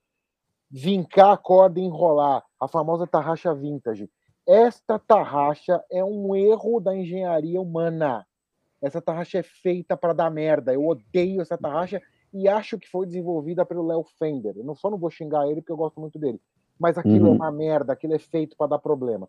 [0.72, 4.08] vincar a corda e enrolar, a famosa tarraxa vintage.
[4.48, 8.26] Esta tarraxa é um erro da engenharia humana.
[8.80, 10.72] Essa tarraxa é feita para dar merda.
[10.72, 12.00] Eu odeio essa tarraxa
[12.32, 14.54] e acho que foi desenvolvida pelo Léo Fender.
[14.56, 16.40] Eu não só não vou xingar ele porque eu gosto muito dele,
[16.78, 17.34] mas aquilo é uhum.
[17.34, 19.28] é uma merda, aquilo é feito para dar problema.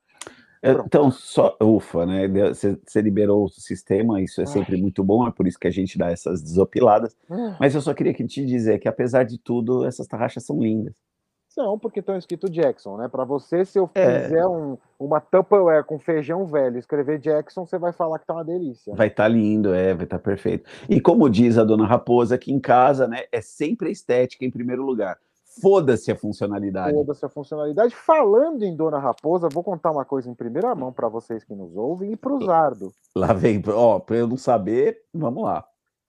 [0.64, 2.26] É, então, só, ufa, né?
[2.54, 4.82] Você liberou o sistema, isso é sempre Ai.
[4.82, 7.18] muito bom, é por isso que a gente dá essas desopiladas.
[7.30, 7.58] Ah.
[7.60, 10.96] Mas eu só queria te dizer que, apesar de tudo, essas tarraxas são lindas.
[11.54, 13.08] São, porque estão escrito Jackson, né?
[13.08, 14.22] Para você, se eu é.
[14.22, 18.44] fizer um, uma Tupperware com feijão velho escrever Jackson, você vai falar que tá uma
[18.44, 18.96] delícia.
[18.96, 20.68] Vai estar tá lindo, é, vai estar tá perfeito.
[20.90, 24.50] E como diz a dona Raposa, aqui em casa, né, é sempre a estética em
[24.50, 25.20] primeiro lugar.
[25.62, 26.92] Foda-se a funcionalidade.
[26.92, 27.94] Foda-se a funcionalidade.
[27.94, 31.76] Falando em Dona Raposa, vou contar uma coisa em primeira mão para vocês que nos
[31.76, 32.92] ouvem e para o Zardo.
[33.16, 35.64] Lá vem, ó, para eu não saber, vamos lá.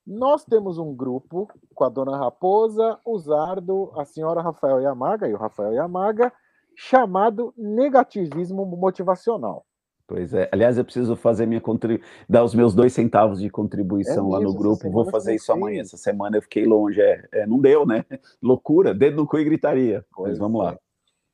[0.07, 5.33] Nós temos um grupo com a Dona Raposa, o Zardo, a senhora Rafael Yamaga e
[5.33, 6.33] o Rafael Yamaga,
[6.77, 9.65] chamado negativismo motivacional.
[10.07, 10.49] Pois é.
[10.53, 14.41] Aliás, eu preciso fazer minha contribuição, dar os meus dois centavos de contribuição é lá
[14.41, 14.91] no grupo.
[14.91, 15.81] Vou fazer isso amanhã.
[15.81, 17.01] Essa semana eu fiquei longe.
[17.01, 18.05] É, é, não deu, né?
[18.43, 20.05] Loucura, dedo no cu e gritaria.
[20.13, 20.65] Pois Mas vamos é.
[20.65, 20.79] lá.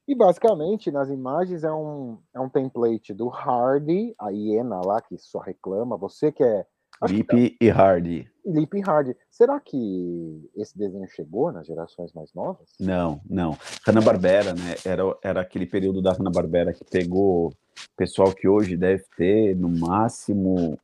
[0.07, 5.19] E basicamente, nas imagens, é um, é um template do Hardy, a hiena lá que
[5.19, 5.97] só reclama.
[5.97, 6.65] Você que é.
[7.09, 8.29] Lip e Hardy.
[8.45, 9.17] Lip e Hardy.
[9.31, 12.69] Será que esse desenho chegou nas gerações mais novas?
[12.79, 13.57] Não, não.
[13.87, 14.75] Hanna-Barbera, né?
[14.85, 17.53] Era, era aquele período da Hanna-Barbera que pegou
[17.97, 20.79] pessoal que hoje deve ter no máximo,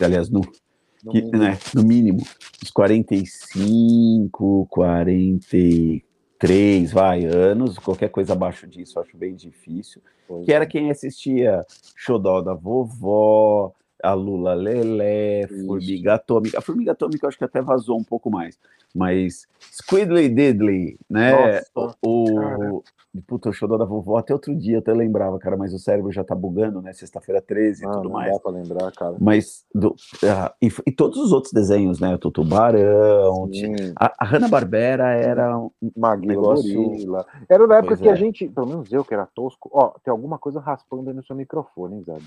[0.00, 0.40] aliás, no,
[1.04, 1.42] no, que, mínimo.
[1.42, 2.22] Né, no mínimo,
[2.62, 10.02] uns 45, 43, vai, anos, qualquer coisa abaixo disso, acho bem difícil.
[10.26, 10.56] Pois que é.
[10.56, 11.64] era quem assistia
[11.96, 16.58] Xodó da Vovó, a Lula Lelé, Formiga Atômica.
[16.58, 18.58] A Formiga Atômica eu acho que até vazou um pouco mais,
[18.94, 21.60] mas Squidly Diddly, né?
[21.74, 22.82] Nossa, o,
[23.26, 26.24] Puta, o show da vovó até outro dia, até lembrava, cara, mas o cérebro já
[26.24, 26.92] tá bugando, né?
[26.92, 28.28] Sexta-feira 13 e ah, tudo não mais.
[28.28, 29.16] Não dá pra lembrar, cara.
[29.20, 32.14] Mas, do, uh, e, e, todos os outros desenhos, né?
[32.14, 33.48] O Tubarão,
[33.98, 36.82] a, a Hanna-Barbera era um Maguila, negócio...
[36.82, 37.26] Gorila.
[37.48, 38.12] Era na época pois que é.
[38.12, 41.24] a gente, pelo menos eu que era tosco, ó, tem alguma coisa raspando aí no
[41.24, 42.18] seu microfone, hein, Zé?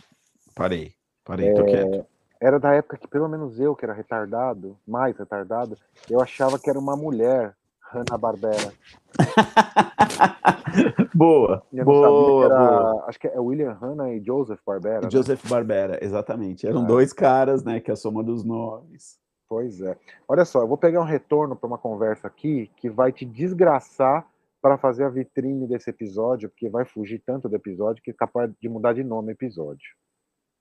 [0.55, 0.93] Parei,
[1.29, 1.53] parei, é...
[1.53, 2.05] tô quieto.
[2.41, 5.77] Era da época que pelo menos eu, que era retardado, mais retardado,
[6.09, 7.53] eu achava que era uma mulher
[7.91, 8.73] Hanna-Barbera.
[11.13, 13.05] boa, boa, era, boa.
[13.07, 15.01] Acho que é William Hanna e Joseph Barbera.
[15.01, 15.11] Né?
[15.11, 15.49] Joseph né?
[15.49, 16.65] Barbera, exatamente.
[16.65, 16.87] Eram é.
[16.87, 19.19] dois caras, né, que é a soma dos nomes.
[19.49, 19.97] Pois é.
[20.27, 24.25] Olha só, eu vou pegar um retorno para uma conversa aqui que vai te desgraçar
[24.61, 28.51] para fazer a vitrine desse episódio, porque vai fugir tanto do episódio que é capaz
[28.61, 29.89] de mudar de nome episódio.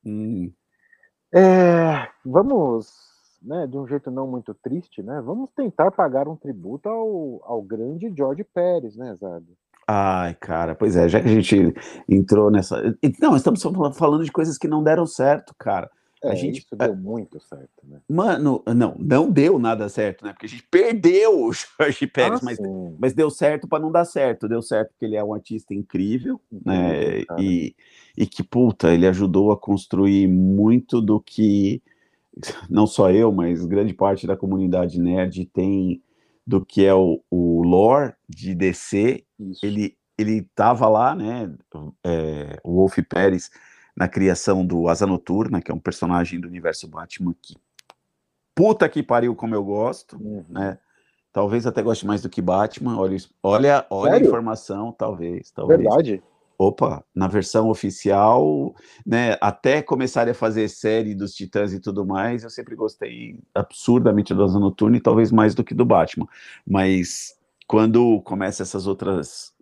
[0.04, 0.50] Hum.
[1.34, 3.08] É, vamos
[3.42, 7.62] né, de um jeito não muito triste, né, vamos tentar pagar um tributo ao, ao
[7.62, 9.46] grande George Pérez, né, Zado?
[9.90, 11.74] Ai, cara, pois é, já que a gente
[12.06, 12.76] entrou nessa.
[13.18, 13.62] Não, estamos
[13.96, 15.90] falando de coisas que não deram certo, cara.
[16.22, 18.00] É, a gente isso deu muito certo, né?
[18.08, 20.32] Mano, não, não deu nada certo, né?
[20.32, 22.58] Porque a gente perdeu o Jorge Pérez, ah, mas,
[22.98, 24.48] mas deu certo para não dar certo.
[24.48, 27.20] Deu certo porque ele é um artista incrível, né?
[27.38, 27.74] E,
[28.16, 31.82] e que, puta, ele ajudou a construir muito do que
[32.68, 36.02] não só eu, mas grande parte da comunidade nerd tem
[36.46, 39.24] do que é o, o lore de DC.
[39.38, 39.64] Isso.
[39.64, 41.54] Ele ele estava lá, né?
[42.04, 43.50] É, o Wolf Pérez
[43.98, 47.56] na criação do Asa Noturna, que é um personagem do universo Batman que
[48.54, 50.44] puta que pariu como eu gosto, uhum.
[50.48, 50.78] né?
[51.32, 52.98] Talvez até goste mais do que Batman.
[52.98, 55.80] Olha, olha, olha a informação, talvez, talvez.
[55.80, 56.22] Verdade
[56.58, 58.74] opa, na versão oficial,
[59.06, 64.34] né, até começarem a fazer série dos Titãs e tudo mais, eu sempre gostei absurdamente
[64.34, 66.26] do Asa Noturna e talvez mais do que do Batman.
[66.66, 69.54] Mas quando começa essas outras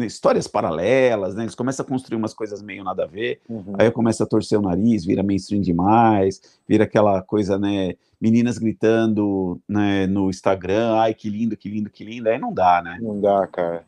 [0.00, 3.74] histórias paralelas, né, eles começam a construir umas coisas meio nada a ver, uhum.
[3.78, 8.56] aí eu começo a torcer o nariz, vira mainstream demais, vira aquela coisa, né, meninas
[8.56, 12.98] gritando, né, no Instagram, ai, que lindo, que lindo, que lindo, aí não dá, né?
[13.00, 13.84] Não dá, cara.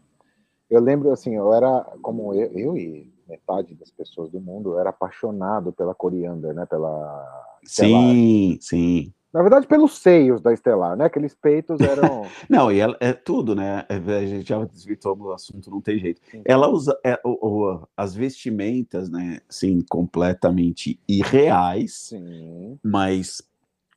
[0.68, 4.80] Eu lembro, assim, eu era, como eu, eu e metade das pessoas do mundo, eu
[4.80, 7.24] era apaixonado pela Coriander, né, pela...
[7.64, 9.12] Sim, sim.
[9.34, 11.06] Na verdade, pelos seios da Estelar, né?
[11.06, 12.24] Aqueles peitos eram.
[12.48, 13.84] não, e ela é tudo, né?
[13.88, 16.20] É, a gente já desvirtuou o assunto, não tem jeito.
[16.30, 16.42] Sim.
[16.44, 19.40] Ela usa é, o, o, as vestimentas, né?
[19.48, 21.94] Sim, completamente irreais.
[22.10, 22.78] Sim.
[22.80, 23.42] Mas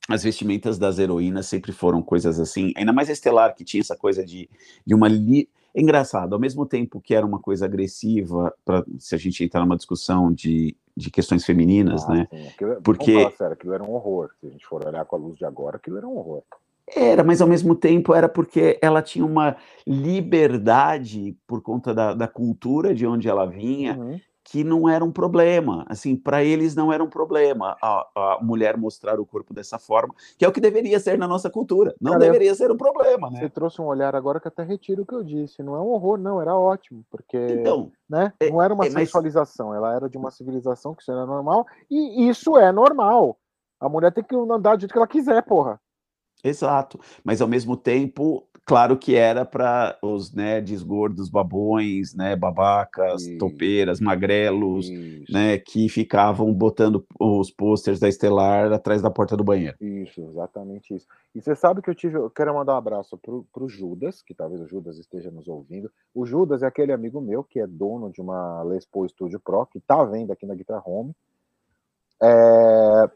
[0.09, 2.73] as vestimentas das heroínas sempre foram coisas assim.
[2.75, 4.49] Ainda mais a Estelar, que tinha essa coisa de,
[4.83, 5.07] de uma.
[5.07, 9.43] Li é engraçado, ao mesmo tempo que era uma coisa agressiva, pra, se a gente
[9.43, 12.27] entrar numa discussão de, de questões femininas, ah, né?
[12.31, 12.47] Sim.
[12.47, 13.13] Aquilo, Porque.
[13.13, 14.31] Vamos falar sério, aquilo era um horror.
[14.41, 16.41] Se a gente for olhar com a luz de agora, aquilo era um horror.
[16.95, 22.27] Era, mas ao mesmo tempo era porque ela tinha uma liberdade por conta da, da
[22.27, 24.19] cultura de onde ela vinha, uhum.
[24.49, 28.77] Que não era um problema, assim, para eles não era um problema a, a, mulher
[28.77, 32.13] mostrar o corpo dessa forma, que é o que deveria ser na nossa cultura, não
[32.13, 33.39] Cara, deveria ser um problema, né?
[33.39, 35.87] Você trouxe um olhar agora que até retiro o que eu disse, não é um
[35.87, 39.77] horror, não, era ótimo, porque então, né, é, não era uma é, sexualização, mas...
[39.77, 43.37] ela era de uma civilização que isso era normal, e isso é normal.
[43.81, 45.77] A mulher tem que andar do jeito que ela quiser, porra.
[46.43, 53.25] Exato, mas ao mesmo tempo Claro que era para os nerds gordos, babões, né, babacas,
[53.25, 53.37] Isso.
[53.37, 55.31] topeiras, magrelos, Isso.
[55.31, 59.77] né, que ficavam botando os posters da Estelar atrás da porta do banheiro.
[59.79, 61.07] Isso, exatamente isso.
[61.33, 64.33] E você sabe que eu tive, eu quero mandar um abraço para o Judas, que
[64.33, 65.89] talvez o Judas esteja nos ouvindo.
[66.13, 69.65] O Judas é aquele amigo meu que é dono de uma Les Paul Studio Pro,
[69.65, 71.13] que está vendo aqui na Guitar Home.
[72.21, 73.09] É,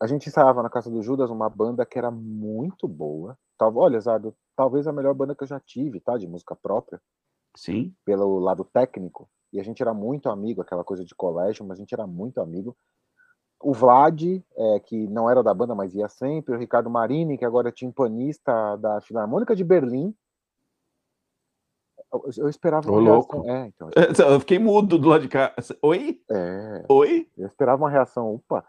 [0.00, 3.36] a gente ensaiava na casa do Judas uma banda que era muito boa.
[3.60, 6.16] Olha, Zardo, talvez a melhor banda que eu já tive, tá?
[6.16, 6.98] De música própria.
[7.54, 7.94] Sim.
[8.04, 9.28] Pelo lado técnico.
[9.52, 12.40] E a gente era muito amigo, aquela coisa de colégio, mas a gente era muito
[12.40, 12.74] amigo.
[13.62, 14.22] O Vlad,
[14.56, 16.54] é, que não era da banda, mas ia sempre.
[16.54, 20.14] O Ricardo Marini, que agora é timpanista da Filarmônica de Berlim.
[22.10, 23.42] Eu, eu esperava uma louco.
[23.42, 23.54] reação.
[23.54, 24.26] É, então, eu...
[24.32, 25.54] eu fiquei mudo do lado de cá.
[25.82, 26.22] Oi?
[26.30, 26.86] É.
[26.88, 27.28] Oi?
[27.36, 28.34] Eu esperava uma reação.
[28.34, 28.64] Opa.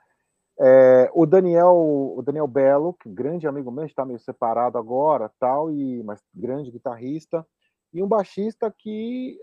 [0.64, 5.72] É, o Daniel, o Daniel Belo, que grande amigo meu, está meio separado agora, tal,
[5.72, 7.44] e mas grande guitarrista,
[7.92, 9.40] e um baixista que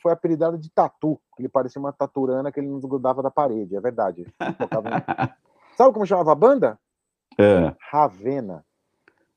[0.00, 3.76] foi apelidado de Tatu, que ele parecia uma taturana que ele não grudava da parede,
[3.76, 4.26] é verdade.
[5.76, 6.78] Sabe como chamava a banda?
[7.38, 7.74] É.
[7.90, 8.64] Ravena.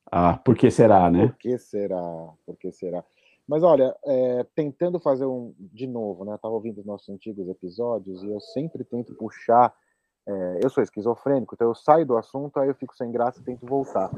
[0.09, 1.27] Ah, por que será, né?
[1.27, 2.29] Por que será?
[2.45, 3.03] Por que será?
[3.45, 6.35] Mas olha, é, tentando fazer um de novo, né?
[6.35, 9.73] Estava ouvindo os nossos antigos episódios e eu sempre tento puxar
[10.27, 13.43] é, eu sou esquizofrênico, então eu saio do assunto, aí eu fico sem graça e
[13.43, 14.11] tento voltar.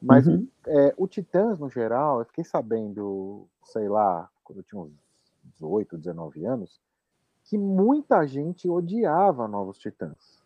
[0.00, 0.46] Mas uhum.
[0.66, 4.92] é, o Titãs, no geral, eu fiquei sabendo, sei lá, quando eu tinha uns
[5.60, 6.80] 18, 19 anos,
[7.44, 10.40] que muita gente odiava Novos Titãs.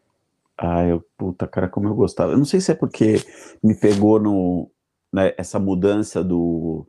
[0.58, 2.32] Ah, eu, puta, cara, como eu gostava.
[2.32, 3.16] Eu não sei se é porque
[3.62, 4.70] me pegou no,
[5.12, 6.86] né, essa mudança do,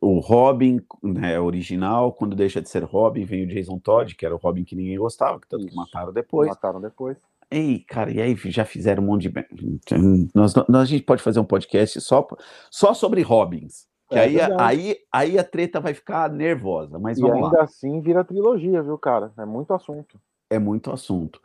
[0.00, 4.34] o Robin, né, original, quando deixa de ser Robin, vem o Jason Todd, que era
[4.34, 6.48] o Robin que ninguém gostava, que tanto que mataram depois.
[6.48, 7.16] Mataram depois.
[7.50, 10.28] Ei, cara, e aí já fizeram um monte de.
[10.34, 12.26] Nós, nós, a gente pode fazer um podcast só,
[12.70, 13.86] só sobre Robins.
[14.08, 18.00] Que é, aí, aí, aí a treta vai ficar nervosa, mas e vamos ainda assim
[18.00, 19.32] vira trilogia, viu, cara?
[19.36, 20.20] É muito assunto.
[20.48, 21.40] É muito assunto.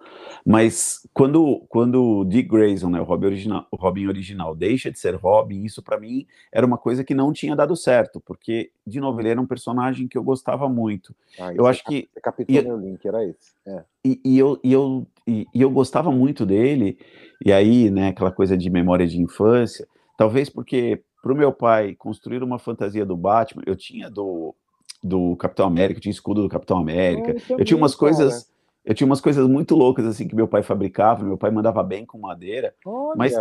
[0.45, 4.99] Mas quando, quando o Dick Grayson, né, o, Robin original, o Robin original, deixa de
[4.99, 8.99] ser Robin, isso para mim era uma coisa que não tinha dado certo, porque, de
[8.99, 11.15] novo, ele era um personagem que eu gostava muito.
[11.39, 12.09] Ah, eu acho que.
[12.13, 13.53] Você captou meu link, era esse.
[13.65, 13.83] É.
[14.05, 16.97] E, e, eu, e, eu, e, e, eu gostava muito dele,
[17.43, 21.95] e aí, né, aquela coisa de memória de infância, talvez porque para o meu pai
[21.95, 24.55] construir uma fantasia do Batman, eu tinha do,
[25.03, 28.43] do Capitão América, eu tinha escudo do Capitão América, eu, eu tinha umas coisas.
[28.43, 28.51] Cara
[28.83, 32.05] eu tinha umas coisas muito loucas assim que meu pai fabricava, meu pai mandava bem
[32.05, 33.15] com madeira, Olha.
[33.15, 33.33] mas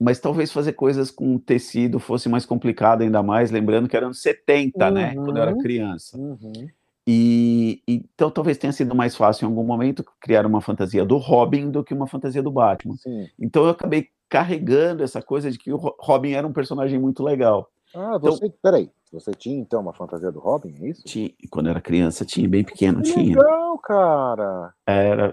[0.00, 4.86] mas talvez fazer coisas com tecido fosse mais complicado ainda mais, lembrando que eram 70,
[4.86, 4.94] uhum.
[4.94, 5.58] né, quando eu era uhum.
[5.58, 6.16] criança.
[6.16, 6.68] Uhum.
[7.04, 7.47] E,
[7.86, 11.82] então talvez tenha sido mais fácil em algum momento criar uma fantasia do Robin do
[11.82, 12.94] que uma fantasia do Batman.
[12.96, 13.28] Sim.
[13.38, 17.70] Então eu acabei carregando essa coisa de que o Robin era um personagem muito legal.
[17.94, 21.02] Ah, você, então, peraí, você tinha então uma fantasia do Robin, é isso?
[21.04, 23.38] Tinha, quando eu era criança tinha, bem pequeno que tinha.
[23.38, 24.74] Legal, cara.
[24.86, 25.32] Era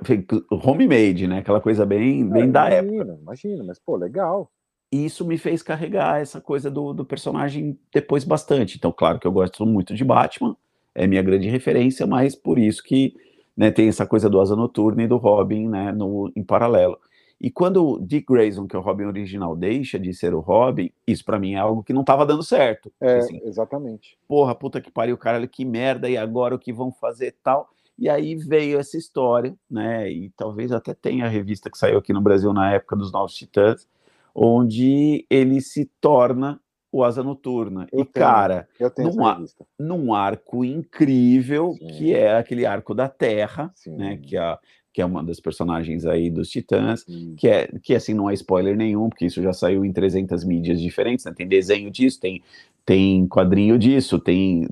[0.63, 1.39] homemade, né?
[1.39, 3.19] Aquela coisa bem, é, bem da imagina, época.
[3.21, 4.49] Imagina, mas pô, legal.
[4.91, 8.77] E isso me fez carregar essa coisa do, do personagem depois bastante.
[8.77, 10.55] Então, claro que eu gosto muito de Batman,
[10.95, 13.13] é minha grande referência, mas por isso que
[13.55, 16.97] né, tem essa coisa do Asa Noturna e do Robin né, no, em paralelo.
[17.39, 20.89] E quando o Dick Grayson, que é o Robin original, deixa de ser o Robin,
[21.05, 22.91] isso para mim é algo que não estava dando certo.
[22.99, 24.17] É, assim, exatamente.
[24.27, 27.69] Porra, puta que pariu, caralho, que merda, e agora o que vão fazer tal?
[27.97, 30.09] E aí veio essa história, né?
[30.09, 33.35] E talvez até tenha a revista que saiu aqui no Brasil na época dos Novos
[33.35, 33.87] Titãs,
[34.33, 36.59] onde ele se torna
[36.95, 37.87] o Asa Noturna.
[37.91, 39.43] Eu e, tenho, cara, num, ar,
[39.77, 41.87] num, arco incrível, Sim.
[41.87, 43.97] que é aquele arco da Terra, Sim.
[43.97, 44.17] né?
[44.17, 44.57] Que a,
[44.93, 47.05] que é uma das personagens aí dos Titãs,
[47.35, 50.79] que é que assim não é spoiler nenhum, porque isso já saiu em 300 mídias
[50.79, 51.33] diferentes, né?
[51.35, 52.41] Tem desenho disso, tem
[52.85, 54.65] tem quadrinho disso, tem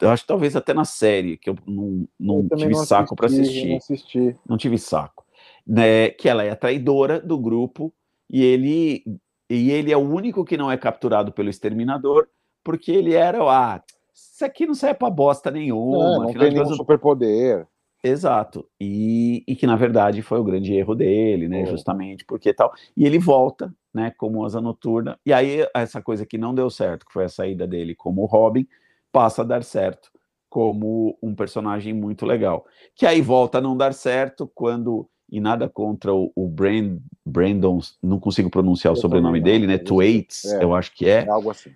[0.00, 3.14] eu acho que talvez até na série que eu não, não eu tive não saco
[3.14, 3.68] para assistir.
[3.68, 4.36] Não, assisti.
[4.48, 5.26] não tive saco,
[5.66, 6.08] né?
[6.08, 7.92] Que ela é a traidora do grupo
[8.30, 9.04] e ele
[9.48, 12.28] e ele é o único que não é capturado pelo exterminador,
[12.64, 13.82] porque ele era, ah,
[14.14, 15.96] isso aqui não serve para bosta nenhuma.
[15.96, 17.66] É, não tem nenhum superpoder.
[18.02, 18.68] Exato.
[18.80, 21.62] E, e, que, na verdade, foi o grande erro dele, né?
[21.62, 21.66] É.
[21.66, 22.72] Justamente porque tal.
[22.96, 25.18] E ele volta, né, como asa noturna.
[25.24, 28.66] E aí, essa coisa que não deu certo, que foi a saída dele como Robin,
[29.12, 30.10] passa a dar certo.
[30.48, 32.64] como um personagem muito legal.
[32.94, 37.80] Que aí volta a não dar certo quando e nada contra o, o Brand, Brandon,
[38.02, 39.78] não consigo pronunciar o sobrenome dele, né?
[39.78, 41.24] Thwaites, é, eu acho que é.
[41.24, 41.74] é algo assim.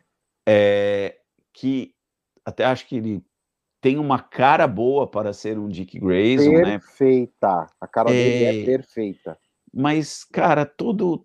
[0.49, 1.17] É,
[1.53, 1.93] que
[2.45, 3.23] até acho que ele
[3.81, 6.69] tem uma cara boa para ser um Dick Grayson, perfeita.
[6.69, 6.79] né?
[6.79, 7.67] Perfeita.
[7.81, 8.13] A cara é...
[8.13, 9.39] dele é perfeita.
[9.73, 11.25] Mas, cara, todo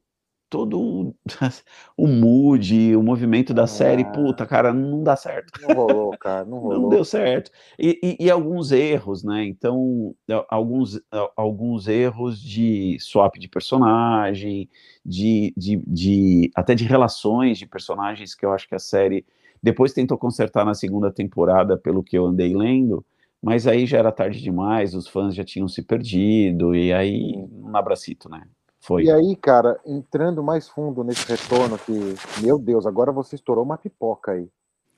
[0.56, 1.14] todo
[1.98, 5.60] o mood, o movimento da ah, série, puta, cara, não dá certo.
[5.62, 6.80] Não rolou, cara, não rolou.
[6.86, 7.52] Não deu certo.
[7.78, 9.44] E, e, e, alguns erros, né?
[9.46, 10.16] Então,
[10.50, 11.02] alguns,
[11.36, 14.70] alguns erros de swap de personagem,
[15.06, 19.26] de, de, de até de relações de personagens que eu acho que a série
[19.62, 23.06] depois tentou consertar na segunda temporada, pelo que eu andei lendo,
[23.42, 27.76] mas aí já era tarde demais, os fãs já tinham se perdido, e aí um
[27.76, 28.48] abracito, né?
[28.86, 29.06] Foi.
[29.06, 33.80] E aí, cara, entrando mais fundo nesse retorno que, meu Deus, agora você estourou uma
[33.80, 34.48] pipoca aí.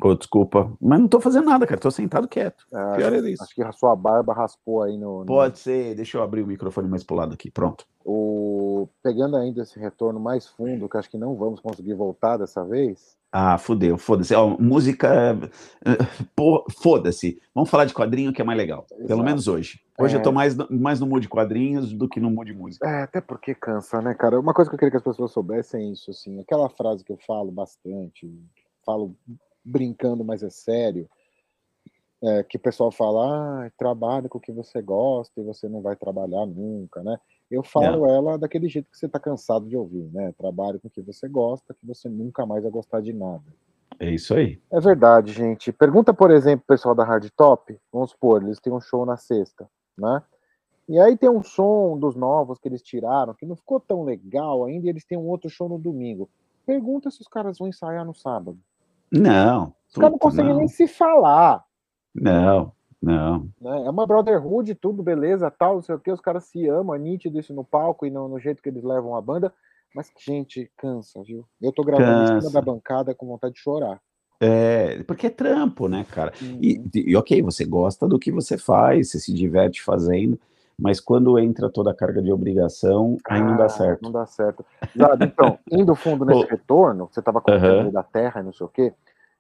[0.04, 2.66] Oh, desculpa, mas não tô fazendo nada, cara, tô sentado quieto.
[2.72, 3.44] É, Pior é isso.
[3.44, 6.48] Acho que a sua barba raspou aí no, no, Pode ser, deixa eu abrir o
[6.48, 7.86] microfone mais pro lado aqui, pronto.
[8.06, 8.88] O...
[9.02, 13.18] Pegando ainda esse retorno mais fundo, que acho que não vamos conseguir voltar dessa vez,
[13.32, 14.34] ah, fudeu, foda-se.
[14.60, 15.38] música.
[16.82, 17.40] Foda-se.
[17.54, 18.86] Vamos falar de quadrinho que é mais legal.
[18.92, 19.08] Exato.
[19.08, 19.82] Pelo menos hoje.
[20.00, 20.20] Hoje é...
[20.20, 22.88] eu tô mais, mais no mood de quadrinhos do que no mood de música.
[22.88, 24.40] É, até porque cansa, né, cara?
[24.40, 26.40] Uma coisa que eu queria que as pessoas soubessem é isso, assim.
[26.40, 28.34] Aquela frase que eu falo bastante,
[28.86, 29.14] falo
[29.68, 31.10] brincando, mas é sério.
[32.24, 35.82] É, que o pessoal fala, ah, trabalhe com o que você gosta e você não
[35.82, 37.20] vai trabalhar nunca, né?
[37.50, 38.10] Eu falo não.
[38.10, 40.34] ela daquele jeito que você está cansado de ouvir, né?
[40.36, 43.44] Trabalhe com o que você gosta, que você nunca mais vai gostar de nada.
[44.00, 44.60] É isso aí.
[44.72, 45.72] É verdade, gente.
[45.72, 49.18] Pergunta, por exemplo, o pessoal da Hard Top, vamos supor, eles têm um show na
[49.18, 50.22] sexta, né?
[50.88, 54.66] E aí tem um som dos novos que eles tiraram, que não ficou tão legal
[54.66, 56.30] ainda, e eles têm um outro show no domingo.
[56.66, 58.58] Pergunta se os caras vão ensaiar no sábado.
[59.12, 59.74] Não.
[59.88, 61.64] Os caras não conseguem nem se falar.
[62.14, 62.72] Não.
[63.02, 63.50] Não.
[63.62, 63.86] Né?
[63.86, 67.00] É uma brotherhood, tudo beleza, tal, não sei o que, os caras se amam, é
[67.00, 69.54] nítido isso no palco e no, no jeito que eles levam a banda,
[69.96, 71.46] mas, gente, cansa, viu?
[71.62, 72.34] Eu tô gravando cansa.
[72.34, 74.02] em cima da bancada com vontade de chorar.
[74.40, 76.32] É, porque é trampo, né, cara?
[76.42, 76.60] Uhum.
[76.62, 80.40] E, e, ok, você gosta do que você faz, você se diverte fazendo,
[80.80, 84.02] mas quando entra toda a carga de obrigação, aí ah, não dá ah, certo.
[84.04, 84.66] Não dá certo.
[85.22, 87.92] então, indo fundo nesse retorno, você estava contando uhum.
[87.92, 88.94] da Terra e não sei o quê,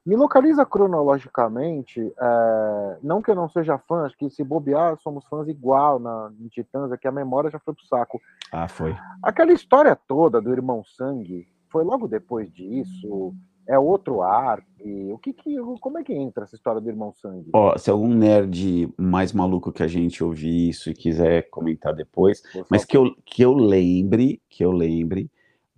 [0.08, 5.26] me localiza cronologicamente, é, não que eu não seja fã, acho que se bobear, somos
[5.26, 8.20] fãs igual na, em Titãs, é que a memória já foi pro saco.
[8.52, 8.96] Ah, foi.
[9.22, 13.36] Aquela história toda do Irmão Sangue, foi logo depois disso?
[13.68, 14.66] É outro arco?
[15.12, 17.50] O que que, como é que entra essa história do Irmão Sangue?
[17.54, 22.42] Ó, se algum nerd mais maluco que a gente ouvir isso e quiser comentar depois,
[22.70, 25.30] mas que eu, que eu lembre, que eu lembre,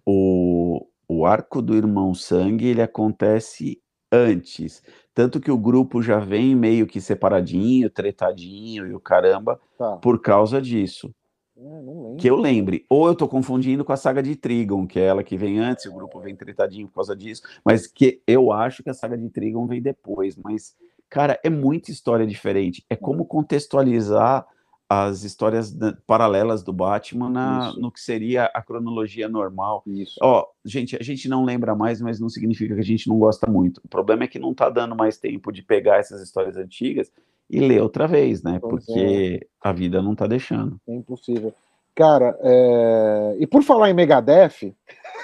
[0.06, 3.82] o, o arco do Irmão Sangue, ele acontece
[4.12, 4.84] antes.
[5.14, 9.98] Tanto que o grupo já vem meio que separadinho, tretadinho e o caramba, tá.
[9.98, 11.14] por causa disso.
[11.62, 12.86] É, que eu lembre.
[12.90, 15.86] Ou eu tô confundindo com a saga de Trigon, que é ela que vem antes,
[15.86, 19.30] o grupo vem tretadinho por causa disso, mas que eu acho que a saga de
[19.30, 20.38] Trigon vem depois.
[20.38, 20.76] Mas,
[21.10, 22.86] cara, é muita história diferente.
[22.90, 24.48] É como contextualizar
[24.92, 29.84] as histórias paralelas do Batman na, no que seria a cronologia normal.
[29.86, 30.18] Isso.
[30.20, 33.46] Ó, gente, a gente não lembra mais, mas não significa que a gente não gosta
[33.46, 33.80] muito.
[33.84, 37.12] O problema é que não tá dando mais tempo de pegar essas histórias antigas
[37.50, 38.60] e ler outra vez, né?
[38.62, 39.48] Pois Porque é.
[39.62, 40.80] a vida não tá deixando.
[40.88, 41.54] É impossível.
[41.96, 43.38] Cara, é...
[43.40, 44.74] e por falar em Megadeth.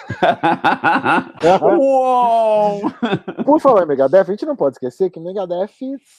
[1.77, 2.81] Uou!
[3.45, 5.69] por falar em Megadeth, a gente não pode esquecer que Megadeth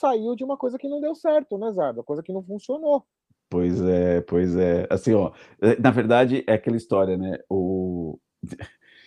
[0.00, 2.02] saiu de uma coisa que não deu certo, né, Zarda?
[2.02, 3.04] Coisa que não funcionou.
[3.50, 4.86] Pois é, pois é.
[4.88, 5.32] Assim, ó,
[5.78, 7.38] na verdade é aquela história, né?
[7.50, 8.18] O...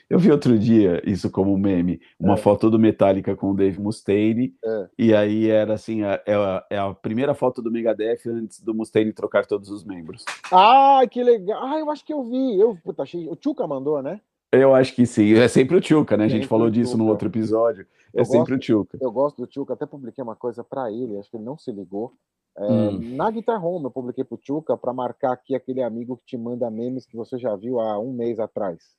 [0.10, 2.38] Eu vi outro dia isso como um meme, uma é.
[2.38, 4.90] foto do Metallica com o Dave Mustaine, é.
[4.98, 9.14] e aí era assim, é a, é a, primeira foto do Megadeth antes do Mustaine
[9.14, 10.26] trocar todos os membros.
[10.52, 11.64] Ah, que legal!
[11.64, 12.60] Ah, eu acho que eu vi.
[12.60, 13.28] Eu, puta, achei...
[13.30, 14.20] O Chuka mandou, né?
[14.52, 15.36] Eu acho que sim.
[15.36, 16.26] É sempre o Chuka, né?
[16.26, 17.86] A gente falou disso no outro episódio.
[18.12, 18.98] É eu sempre gosto, o Chuka.
[19.00, 21.72] Eu gosto do Chuka, até publiquei uma coisa para ele, acho que ele não se
[21.72, 22.14] ligou.
[22.58, 23.16] É, hum.
[23.16, 26.70] Na Guitar Home eu publiquei pro Chuca para marcar aqui aquele amigo que te manda
[26.72, 28.99] memes que você já viu há um mês atrás.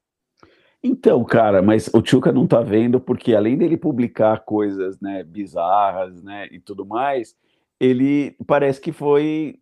[0.83, 6.23] Então, cara, mas o Chuca não tá vendo porque além dele publicar coisas, né, bizarras,
[6.23, 7.37] né, e tudo mais,
[7.79, 9.59] ele parece que foi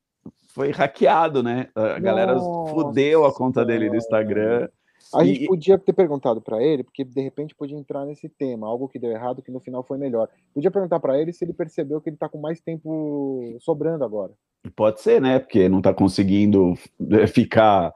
[0.55, 1.69] foi hackeado, né?
[1.75, 4.69] A Nossa, galera fudeu a conta dele do Instagram.
[5.15, 8.89] A gente podia ter perguntado para ele, porque de repente podia entrar nesse tema, algo
[8.89, 10.29] que deu errado, que no final foi melhor.
[10.53, 14.33] Podia perguntar para ele se ele percebeu que ele está com mais tempo sobrando agora.
[14.75, 15.39] Pode ser, né?
[15.39, 16.75] Porque não está conseguindo
[17.13, 17.95] eh, ficar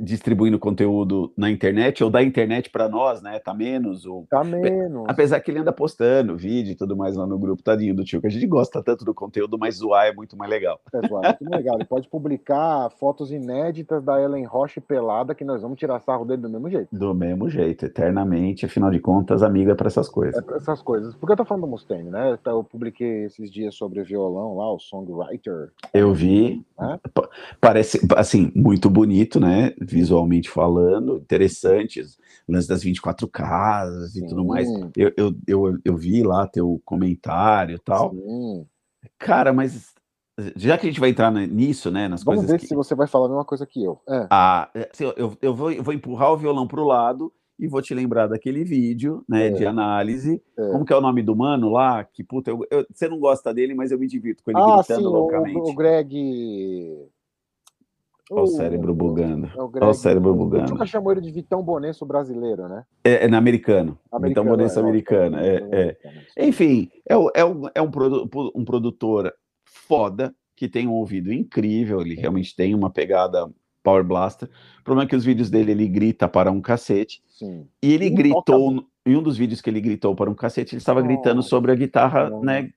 [0.00, 3.38] distribuindo conteúdo na internet, ou da internet para nós, né?
[3.38, 4.06] Tá menos.
[4.06, 4.26] Ou...
[4.28, 5.04] Tá menos.
[5.06, 8.20] Apesar que ele anda postando vídeo e tudo mais lá no grupo, tadinho do tio,
[8.20, 10.80] que a gente gosta tanto do conteúdo, mas zoar é muito mais legal.
[10.92, 11.76] É zoar é muito legal.
[11.76, 16.42] Ele pode publicar fotos inéditas da Ellen Roche pelada, que nós vamos tirar sarro dele
[16.42, 16.88] do mesmo jeito.
[16.92, 20.36] Do mesmo jeito, eternamente, afinal de contas, amiga é para essas coisas.
[20.36, 21.14] É para essas coisas.
[21.14, 22.36] Porque eu tô falando do Mustaine, né?
[22.40, 25.70] Então, eu publiquei esses dias sobre violão lá, o songwriter.
[25.92, 26.64] Eu vi.
[26.80, 26.98] É?
[27.60, 29.72] Parece, assim, muito bonito, né?
[29.88, 32.18] Visualmente falando, interessantes,
[32.48, 34.26] lance das 24 casas e Sim.
[34.26, 34.68] tudo mais.
[34.96, 38.12] Eu, eu, eu, eu, vi lá teu comentário e tal.
[38.12, 38.66] Sim.
[39.18, 39.94] Cara, mas
[40.54, 42.06] já que a gente vai entrar nisso, né?
[42.08, 42.66] Nas Vamos ver que...
[42.66, 44.00] se você vai falar a mesma coisa que eu.
[44.08, 44.26] É.
[44.30, 47.82] Ah, assim, eu, eu, vou, eu vou empurrar o violão para o lado e vou
[47.82, 49.50] te lembrar daquele vídeo, né, é.
[49.50, 50.40] de análise.
[50.56, 50.70] É.
[50.70, 52.04] Como que é o nome do mano lá?
[52.04, 54.76] Que puta, eu, eu, você não gosta dele, mas eu me divirto com ele ah,
[54.76, 55.58] gritando sim, loucamente.
[55.58, 57.08] O, o Greg.
[58.30, 59.50] Olha o cérebro bugando.
[59.56, 59.84] É o, Greg...
[59.84, 60.70] Olha o cérebro bugando.
[60.70, 62.84] Nunca chamou ele de Vitão Bonesso brasileiro, né?
[63.02, 63.98] É, é na americano.
[64.12, 65.36] americano Vitão Bonesso é, americano.
[65.38, 65.96] É,
[66.36, 66.46] é.
[66.46, 69.32] Enfim, é, é, um, é um, produ um produtor
[69.64, 73.48] foda, que tem um ouvido incrível, ele realmente tem uma pegada
[73.82, 74.48] Power Blaster.
[74.80, 77.22] O problema é que os vídeos dele ele grita para um cacete.
[77.28, 77.66] Sim.
[77.82, 81.00] E ele gritou, em um dos vídeos que ele gritou para um cacete, ele estava
[81.00, 82.70] gritando sobre a guitarra, né?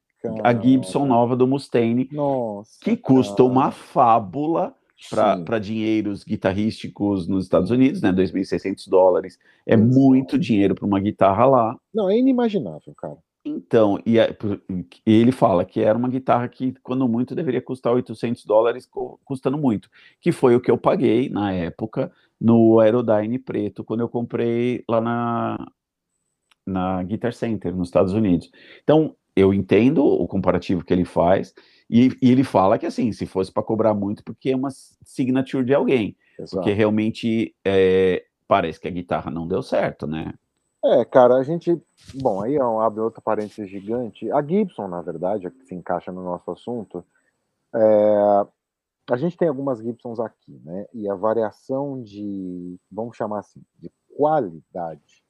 [0.44, 3.50] A Gibson nova do Mustaine, Nossa, que custa cara.
[3.50, 4.76] uma fábula
[5.10, 8.12] para dinheiros guitarrísticos nos Estados Unidos, né?
[8.12, 9.40] 2.600 dólares.
[9.66, 11.78] É muito dinheiro para uma guitarra lá.
[11.94, 13.18] Não, é inimaginável, cara.
[13.44, 14.38] Então, e, é,
[14.70, 18.88] e, ele fala que era uma guitarra que, quando muito, deveria custar 800 dólares,
[19.26, 19.90] custando muito,
[20.20, 25.02] que foi o que eu paguei na época no Aerodyne preto, quando eu comprei lá
[25.02, 25.72] na,
[26.66, 28.52] na Guitar Center, nos Estados Unidos.
[28.84, 31.54] Então, eu entendo o comparativo que ele faz,
[31.92, 35.66] e, e ele fala que, assim, se fosse para cobrar muito, porque é uma signature
[35.66, 36.56] de alguém, Exato.
[36.56, 40.34] porque realmente é, parece que a guitarra não deu certo, né?
[40.84, 41.80] É, cara, a gente.
[42.16, 44.32] Bom, aí abre outro parênteses gigante.
[44.32, 47.04] A Gibson, na verdade, que se encaixa no nosso assunto,
[47.76, 48.46] é...
[49.12, 50.86] a gente tem algumas Gibsons aqui, né?
[50.94, 55.21] E a variação de, vamos chamar assim, de qualidade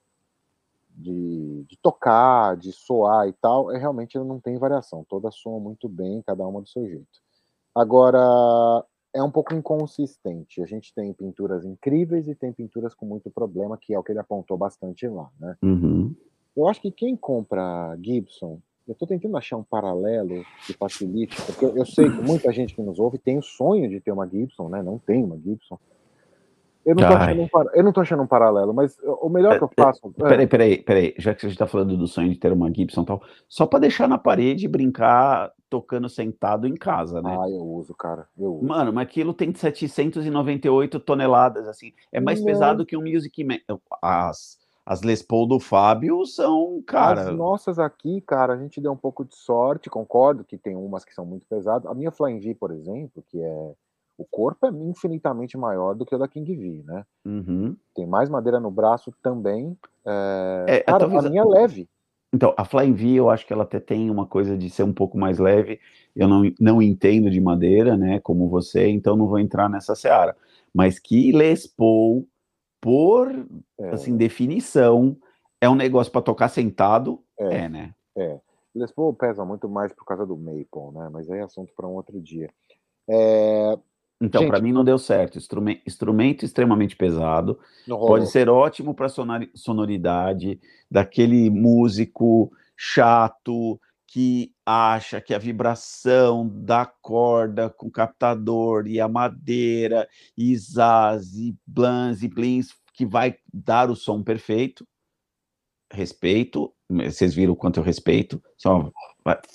[1.01, 5.05] de, de tocar, de soar e tal, é realmente não tem variação.
[5.09, 7.19] Todas soam muito bem, cada uma do seu jeito.
[7.73, 10.61] Agora, é um pouco inconsistente.
[10.61, 14.11] A gente tem pinturas incríveis e tem pinturas com muito problema, que é o que
[14.11, 15.57] ele apontou bastante lá, né?
[15.61, 16.15] Uhum.
[16.55, 21.65] Eu acho que quem compra Gibson, eu estou tentando achar um paralelo que facilite, porque
[21.65, 24.67] eu sei que muita gente que nos ouve tem o sonho de ter uma Gibson,
[24.67, 24.83] né?
[24.83, 25.79] Não tem uma Gibson.
[26.85, 29.63] Eu não, tô achando um, eu não tô achando um paralelo, mas o melhor que
[29.63, 30.13] eu é, é, faço.
[30.19, 30.27] É...
[30.27, 31.13] Peraí, peraí, peraí.
[31.17, 33.65] Já que a gente tá falando do sonho de ter uma Gibson e tal, só
[33.65, 37.37] para deixar na parede e brincar tocando sentado em casa, né?
[37.39, 38.27] Ah, eu uso, cara.
[38.37, 38.67] Eu uso.
[38.67, 41.93] Mano, mas aquilo tem 798 toneladas, assim.
[42.11, 42.45] É mais não.
[42.45, 43.59] pesado que um Music Man.
[44.01, 47.21] As, as Les Paul do Fábio são, cara.
[47.21, 51.05] As nossas aqui, cara, a gente deu um pouco de sorte, concordo que tem umas
[51.05, 51.89] que são muito pesadas.
[51.89, 53.71] A minha Flying V, por exemplo, que é
[54.21, 57.03] o corpo é infinitamente maior do que o da King V, né?
[57.25, 57.75] Uhum.
[57.95, 59.77] Tem mais madeira no braço também.
[60.05, 60.65] É...
[60.67, 61.25] É, Cara, talvez...
[61.25, 61.89] a minha é leve.
[62.33, 64.93] Então, a Flying V, eu acho que ela até tem uma coisa de ser um
[64.93, 65.79] pouco mais leve.
[66.15, 70.35] Eu não, não entendo de madeira, né, como você, então não vou entrar nessa seara.
[70.73, 72.25] Mas que Les Paul,
[72.79, 73.29] por,
[73.79, 73.89] é.
[73.89, 75.17] assim, definição,
[75.59, 77.93] é um negócio para tocar sentado, é, é, né?
[78.15, 78.39] É.
[78.73, 81.09] Les Paul pesa muito mais por causa do Maple, né?
[81.11, 82.49] Mas aí é assunto para um outro dia.
[83.09, 83.77] É,
[84.21, 85.37] então, para mim não deu certo.
[85.37, 87.59] Instrumento, instrumento extremamente pesado.
[87.87, 89.07] Pode ser ótimo para
[89.55, 90.59] sonoridade
[90.89, 100.07] daquele músico chato que acha que a vibração da corda com captador e a madeira
[100.37, 104.85] e zaz e blans e blins que vai dar o som perfeito.
[105.93, 108.41] Respeito, vocês viram o quanto eu respeito.
[108.57, 108.91] Assim,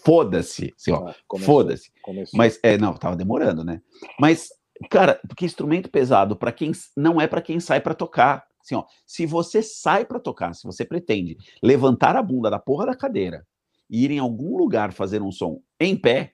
[0.03, 1.91] foda-se, assim, ah, foda-se.
[2.33, 3.83] Mas é, não, tava demorando, né?
[4.19, 4.49] Mas
[4.91, 8.45] Cara, porque instrumento pesado para quem não é para quem sai para tocar.
[8.63, 12.87] Assim, ó, se você sai para tocar, se você pretende levantar a bunda da porra
[12.87, 13.47] da cadeira
[13.89, 16.33] e ir em algum lugar fazer um som em pé,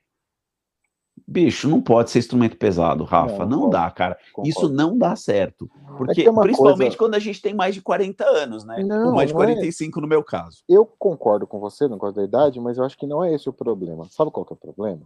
[1.26, 3.44] bicho, não pode ser instrumento pesado, Rafa.
[3.44, 4.16] Não, não dá, cara.
[4.32, 4.48] Concordo.
[4.48, 5.70] Isso não dá certo.
[5.74, 6.96] É porque, é principalmente coisa...
[6.96, 8.82] quando a gente tem mais de 40 anos, né?
[8.82, 10.02] Não, Ou mais de 45 é...
[10.02, 10.62] no meu caso.
[10.68, 13.48] Eu concordo com você, não gosto da idade, mas eu acho que não é esse
[13.48, 14.06] o problema.
[14.10, 15.02] Sabe qual que é o problema?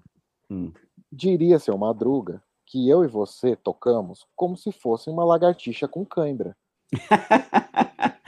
[0.51, 0.72] Hum.
[1.11, 6.56] Diria seu Madruga que eu e você tocamos como se fosse uma lagartixa com cãibra.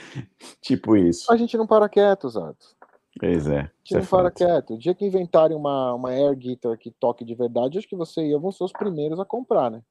[0.62, 1.30] tipo isso.
[1.32, 2.78] A gente não para quieto, Zato.
[3.18, 3.58] Pois é.
[3.58, 4.74] A gente não é para quieto.
[4.74, 8.22] O dia que inventarem uma, uma air guitar que toque de verdade, acho que você
[8.22, 9.82] e eu vão ser os primeiros a comprar, né?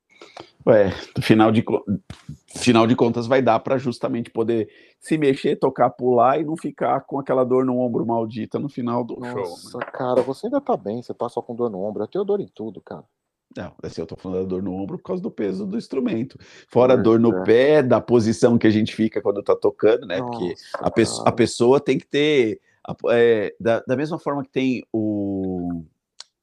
[0.65, 0.91] Ué,
[1.21, 1.63] final de,
[2.47, 4.67] final de contas vai dar para justamente poder
[4.99, 9.03] se mexer, tocar, pular e não ficar com aquela dor no ombro maldita no final
[9.03, 9.41] do Nossa, show.
[9.41, 9.49] né?
[9.49, 12.03] Nossa, cara, você ainda tá bem, você tá só com dor no ombro.
[12.03, 13.05] Eu tenho dor em tudo, cara.
[13.57, 16.37] Não, assim, eu tô falando da dor no ombro por causa do peso do instrumento.
[16.67, 20.19] Fora a dor no pé, da posição que a gente fica quando tá tocando, né?
[20.19, 22.61] Nossa, Porque a, pe a, pessoa tem que ter.
[23.09, 25.83] É, da, da mesma forma que tem o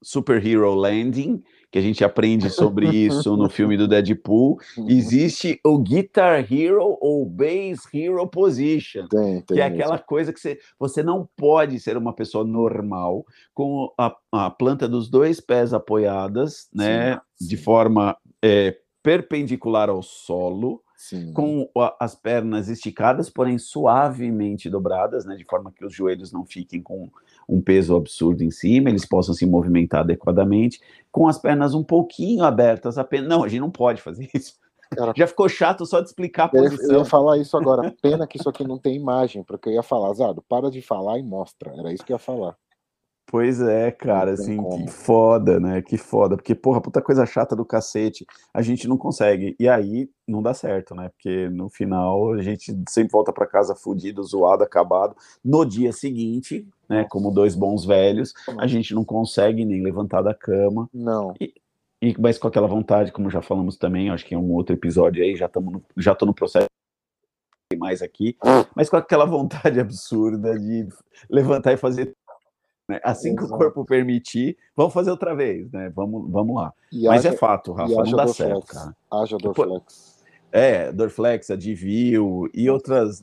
[0.03, 1.43] Superhero Landing,
[1.75, 4.89] que a gente aprende sobre isso no filme do Deadpool, uhum.
[4.89, 10.39] existe o Guitar Hero ou Bass Hero Position, tem, tem que é aquela coisa que
[10.39, 15.75] você, você não pode ser uma pessoa normal com a, a planta dos dois pés
[15.75, 21.33] apoiadas, né, sim, de forma é, perpendicular ao solo, Sim.
[21.33, 21.69] com
[22.01, 27.11] as pernas esticadas, porém suavemente dobradas, né, de forma que os joelhos não fiquem com
[27.49, 30.81] um peso absurdo em cima, eles possam se movimentar adequadamente,
[31.11, 33.29] com as pernas um pouquinho abertas apenas.
[33.29, 34.55] Não, a gente não pode fazer isso.
[34.95, 36.93] Cara, Já ficou chato só de explicar a posição.
[36.93, 37.95] Eu ia falar isso agora.
[38.01, 41.19] Pena que isso aqui não tem imagem, porque eu ia falar, Zado, para de falar
[41.19, 41.73] e mostra.
[41.77, 42.57] Era isso que eu ia falar.
[43.35, 44.87] Pois é, cara, assim, como.
[44.87, 45.83] que foda, né?
[45.83, 48.25] Que foda, porque, porra, puta coisa chata do cacete,
[48.55, 49.57] a gente não consegue.
[49.59, 51.09] E aí não dá certo, né?
[51.09, 55.17] Porque no final a gente sempre volta para casa fudido, zoado, acabado.
[55.45, 60.33] No dia seguinte, né, como dois bons velhos, a gente não consegue nem levantar da
[60.33, 60.89] cama.
[60.95, 61.35] Não.
[61.41, 61.53] E,
[62.01, 65.25] e mas com aquela vontade, como já falamos também, acho que em um outro episódio
[65.25, 66.69] aí, já estamos já tô no processo
[67.77, 68.37] mais aqui,
[68.77, 70.87] mas com aquela vontade absurda de
[71.29, 72.15] levantar e fazer
[72.89, 73.01] né?
[73.03, 73.47] Assim Exato.
[73.47, 75.91] que o corpo permitir, vamos fazer outra vez, né?
[75.95, 76.73] Vamos, vamos lá.
[76.93, 78.97] E Mas é haja, é fato, Rafa, não dá certo, cara.
[79.11, 80.23] Haja Dorflex.
[80.53, 83.23] É, Dorflex, Advil e outras,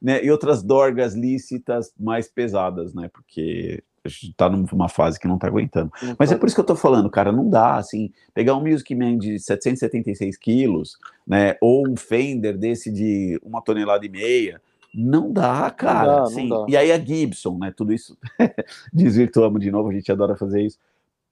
[0.00, 0.24] né?
[0.24, 3.08] E outras dorgas lícitas mais pesadas, né?
[3.12, 5.92] Porque a gente tá numa fase que não tá aguentando.
[6.02, 8.60] Não Mas é por isso que eu tô falando, cara, não dá, assim, pegar um
[8.60, 11.56] Music Man de 776 quilos, né?
[11.60, 14.60] Ou um Fender desse de uma tonelada e meia,
[14.94, 16.16] não dá, cara.
[16.16, 16.48] Não dá, Sim.
[16.48, 16.72] Não dá.
[16.72, 17.72] E aí a Gibson, né?
[17.74, 18.16] Tudo isso
[18.92, 20.78] desvirtuamos de novo, a gente adora fazer isso.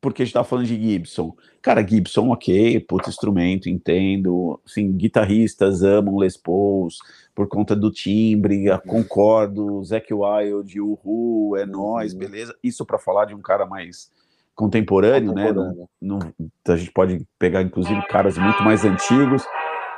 [0.00, 1.36] Porque a gente tá falando de Gibson.
[1.60, 4.58] Cara, Gibson, ok, puto instrumento, entendo.
[4.64, 6.98] Sim, guitarristas amam Les Pauls
[7.34, 8.78] por conta do timbre, uhum.
[8.78, 9.84] concordo.
[9.84, 12.18] Zac Wild, Uhu, é nós, uhum.
[12.18, 12.56] beleza.
[12.62, 14.10] Isso para falar de um cara mais
[14.54, 15.80] contemporâneo, contemporâneo.
[15.80, 15.86] né?
[16.00, 16.32] Não, não,
[16.66, 19.44] a gente pode pegar, inclusive, caras muito mais antigos.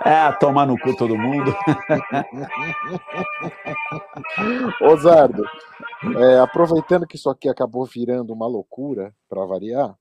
[0.04, 1.54] É, tomar no cu todo mundo.
[4.82, 5.44] Osardo,
[6.18, 9.96] é, aproveitando que isso aqui acabou virando uma loucura, para variar,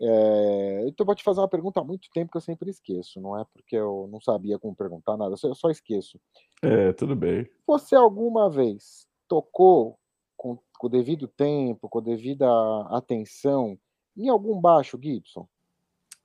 [0.00, 3.36] é, então vou te fazer uma pergunta há muito tempo que eu sempre esqueço, não
[3.36, 6.20] é porque eu não sabia como perguntar nada, eu só esqueço.
[6.62, 7.48] É, tudo bem.
[7.66, 9.98] Você alguma vez tocou
[10.36, 12.46] com, com o devido tempo, com a devida
[12.90, 13.76] atenção,
[14.16, 15.48] em algum baixo, Gibson?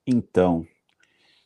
[0.05, 0.67] Então,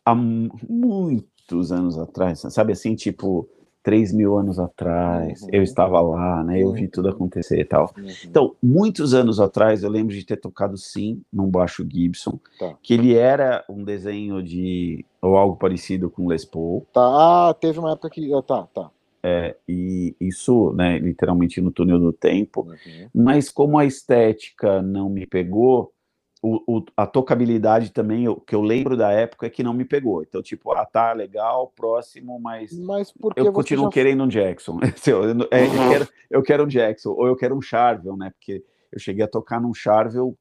[0.03, 3.47] há muito muitos anos atrás, sabe assim, tipo,
[3.83, 5.49] 3 mil anos atrás, uhum.
[5.53, 7.93] eu estava lá, né, eu vi tudo acontecer e tal.
[7.97, 8.07] Uhum.
[8.25, 12.75] Então, muitos anos atrás, eu lembro de ter tocado sim num baixo Gibson, tá.
[12.83, 16.85] que ele era um desenho de, ou algo parecido com Les Paul.
[16.91, 18.91] Tá, ah, teve uma época que, tá, tá.
[19.23, 23.07] É, e isso, né, literalmente no túnel do tempo, uhum.
[23.13, 25.93] mas como a estética não me pegou,
[26.41, 29.85] o, o, a tocabilidade também, o que eu lembro da época é que não me
[29.85, 30.21] pegou.
[30.21, 33.91] Então, tipo, ah, tá, legal, próximo, mas, mas eu continuo já...
[33.91, 34.79] querendo um Jackson.
[35.07, 38.29] eu, é, eu, quero, eu quero um Jackson, ou eu quero um Charvel, né?
[38.31, 40.37] Porque eu cheguei a tocar num Charvel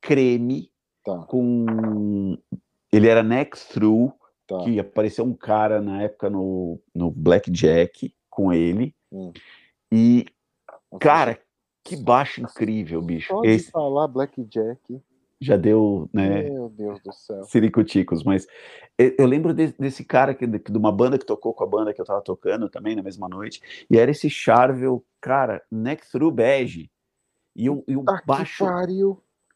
[0.00, 0.70] creme
[1.04, 1.18] tá.
[1.26, 2.36] com.
[2.92, 4.12] Ele era neck through,
[4.46, 4.58] tá.
[4.64, 8.94] que apareceu um cara na época no, no Blackjack com ele.
[9.12, 9.32] Hum.
[9.92, 10.26] E,
[11.00, 11.40] cara,
[11.84, 13.32] que baixo incrível, bicho.
[13.32, 13.70] Pode Esse...
[13.70, 15.00] falar Blackjack
[15.40, 16.42] já deu, né?
[16.42, 17.44] Meu Deus do céu.
[17.44, 18.46] Siricuticos, mas
[18.98, 22.00] eu lembro de, desse cara que, de, uma banda que tocou com a banda que
[22.00, 23.60] eu tava tocando também na mesma noite,
[23.90, 26.90] e era esse Charvel, cara, neck through bege.
[27.56, 28.64] E o, e o ah, baixo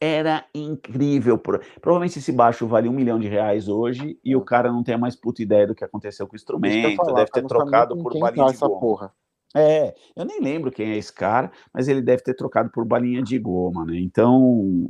[0.01, 1.37] era incrível.
[1.37, 4.97] Provavelmente esse baixo vale um milhão de reais hoje e o cara não tem a
[4.97, 8.45] mais puta ideia do que aconteceu com o instrumento, falar, deve ter trocado por balinha
[8.45, 8.79] tá de goma.
[8.79, 9.13] Porra.
[9.55, 13.23] É, eu nem lembro quem é esse cara, mas ele deve ter trocado por balinha
[13.23, 13.97] de goma, né?
[13.97, 14.89] Então,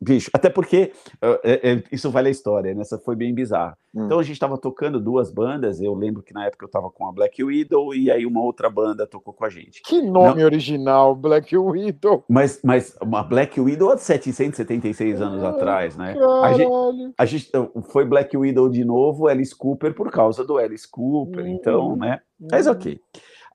[0.00, 2.82] Bicho, até porque é, é, isso vale a história, né?
[2.82, 3.76] Essa foi bem bizarra.
[3.92, 4.04] Hum.
[4.04, 5.80] Então a gente estava tocando duas bandas.
[5.80, 8.70] Eu lembro que na época eu estava com a Black Widow e aí uma outra
[8.70, 9.82] banda tocou com a gente.
[9.82, 10.44] Que nome Não...
[10.44, 12.24] original, Black Widow.
[12.28, 16.14] Mas, mas uma Black Widow de 776 anos ah, atrás, né?
[16.44, 17.50] A gente, a gente,
[17.90, 21.44] foi Black Widow de novo, Alice Cooper por causa do Alice Cooper.
[21.44, 21.48] Hum.
[21.48, 22.20] Então, né?
[22.52, 23.00] Mas ok.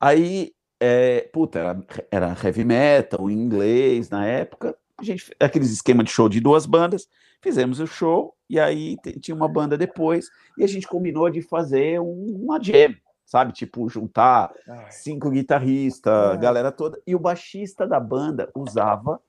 [0.01, 1.81] Aí, é, puta, era,
[2.11, 6.65] era heavy metal em inglês na época a gente, aqueles esquema de show de duas
[6.65, 7.07] bandas,
[7.41, 11.99] fizemos o show, e aí tinha uma banda depois, e a gente combinou de fazer
[11.99, 12.95] um, uma jam,
[13.25, 13.53] sabe?
[13.53, 14.53] Tipo, juntar
[14.89, 19.21] cinco guitarristas, galera toda, e o baixista da banda usava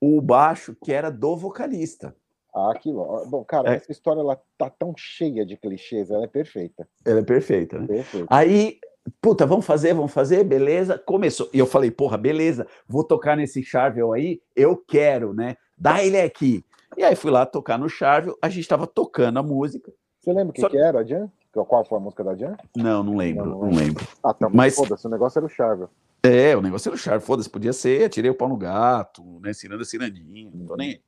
[0.00, 2.14] o baixo que era do vocalista.
[2.54, 3.26] Ah, aquilo.
[3.26, 3.76] Bom, cara, é.
[3.76, 6.88] essa história ela tá tão cheia de clichês, ela é perfeita.
[7.04, 7.86] Ela é perfeita, né?
[7.86, 8.26] Perfeita.
[8.30, 8.78] Aí,
[9.20, 10.98] puta, vamos fazer, vamos fazer, beleza.
[10.98, 11.48] Começou.
[11.52, 15.56] E eu falei, porra, beleza, vou tocar nesse Charvel aí, eu quero, né?
[15.76, 16.64] Dá ele aqui.
[16.96, 19.92] E aí fui lá tocar no Charvel, a gente tava tocando a música.
[20.20, 20.68] Você lembra o que, Só...
[20.68, 21.30] que era, Jan?
[21.52, 22.56] Qual foi a música da Jan?
[22.76, 24.06] Não, não lembro, não, não, não lembro.
[24.22, 25.88] Ah, tá, mas foda-se, o negócio era o Charvel.
[26.22, 29.52] É, o negócio era o Charvel, foda-se, podia ser, tirei o pau no gato, né?
[29.52, 31.00] Ciranda, cirandinha, não tô nem.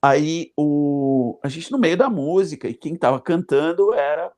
[0.00, 4.32] Aí o, a gente no meio da música, e quem estava cantando era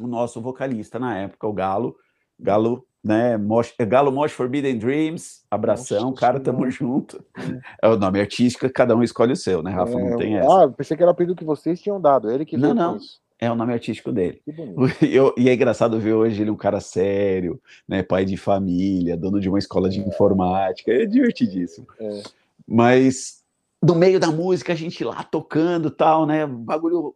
[0.00, 1.96] o nosso vocalista na época, o Galo.
[2.38, 3.36] Galo, né?
[3.36, 6.70] Mosh, Galo Mosh Forbidden Dreams, abração, Nossa, cara, tamo não.
[6.70, 7.22] junto.
[7.36, 7.86] É.
[7.86, 7.88] é.
[7.88, 9.98] o nome artístico, cada um escolhe o seu, né, Rafa?
[9.98, 10.64] É, não tem essa.
[10.64, 12.96] Ah, pensei que era o apelido que vocês tinham dado, ele que Não, não.
[12.96, 13.20] Isso.
[13.40, 14.42] É o nome artístico dele.
[15.00, 18.02] Eu, e é engraçado ver hoje ele um cara sério, né?
[18.02, 20.04] Pai de família, dono de uma escola de é.
[20.04, 20.92] informática.
[20.92, 21.86] É divertidíssimo.
[22.00, 22.22] É.
[22.66, 23.44] Mas
[23.80, 26.46] no meio da música, a gente lá tocando tal, né?
[26.46, 27.14] Bagulho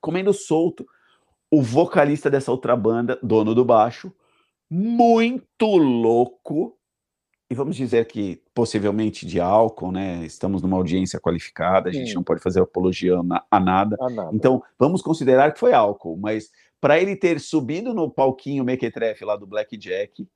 [0.00, 0.86] comendo solto.
[1.50, 4.12] O vocalista dessa outra banda, dono do baixo,
[4.70, 6.76] muito louco.
[7.48, 10.24] E vamos dizer que possivelmente de álcool, né?
[10.24, 12.14] Estamos numa audiência qualificada, a gente Sim.
[12.16, 13.22] não pode fazer apologia a
[13.60, 13.96] nada.
[14.00, 14.30] a nada.
[14.32, 16.50] Então, vamos considerar que foi álcool, mas
[16.80, 20.26] para ele ter subido no palquinho mequetrefe lá do Blackjack,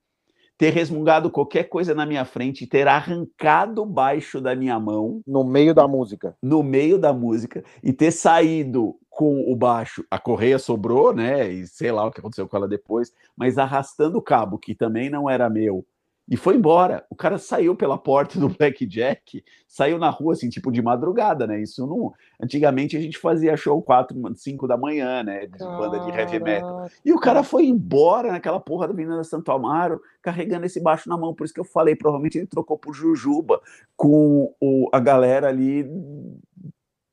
[0.57, 5.21] ter resmungado qualquer coisa na minha frente, ter arrancado baixo da minha mão.
[5.25, 6.37] No meio da música.
[6.41, 11.47] No meio da música, e ter saído com o baixo, a correia sobrou, né?
[11.47, 15.11] E sei lá o que aconteceu com ela depois, mas arrastando o cabo, que também
[15.11, 15.85] não era meu,
[16.27, 17.05] e foi embora.
[17.07, 21.61] O cara saiu pela porta do Blackjack, saiu na rua, assim, tipo de madrugada, né?
[21.61, 22.11] Isso não.
[22.41, 25.45] Antigamente a gente fazia show 4, 5 da manhã, né?
[25.45, 25.77] De Caraca.
[25.77, 26.89] banda de heavy metal.
[27.05, 31.15] E o cara foi embora naquela porra da Avenida Santo Amaro, carregando esse baixo na
[31.15, 31.35] mão.
[31.35, 33.61] Por isso que eu falei, provavelmente ele trocou por Jujuba
[33.95, 35.87] com o, a galera ali,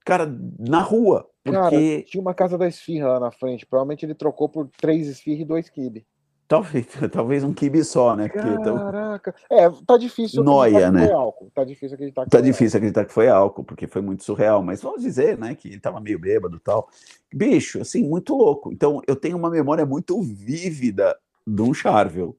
[0.06, 1.28] cara, na rua.
[1.52, 1.90] Porque...
[1.96, 3.66] Cara, tinha uma casa da esfirra lá na frente.
[3.66, 6.06] Provavelmente ele trocou por três esfirras e dois kibe.
[6.48, 8.28] Talvez, talvez um kibe só, né?
[8.30, 9.34] Caraca.
[9.50, 11.12] É, tá difícil Noia, né?
[11.12, 11.50] álcool.
[11.54, 14.62] Tá difícil acreditar que Tá difícil acreditar que foi álcool, porque foi muito surreal.
[14.62, 16.88] Mas vamos dizer, né, que ele tava meio bêbado e tal.
[17.32, 18.72] Bicho, assim, muito louco.
[18.72, 21.14] Então, eu tenho uma memória muito vívida
[21.46, 22.34] de um Charvel.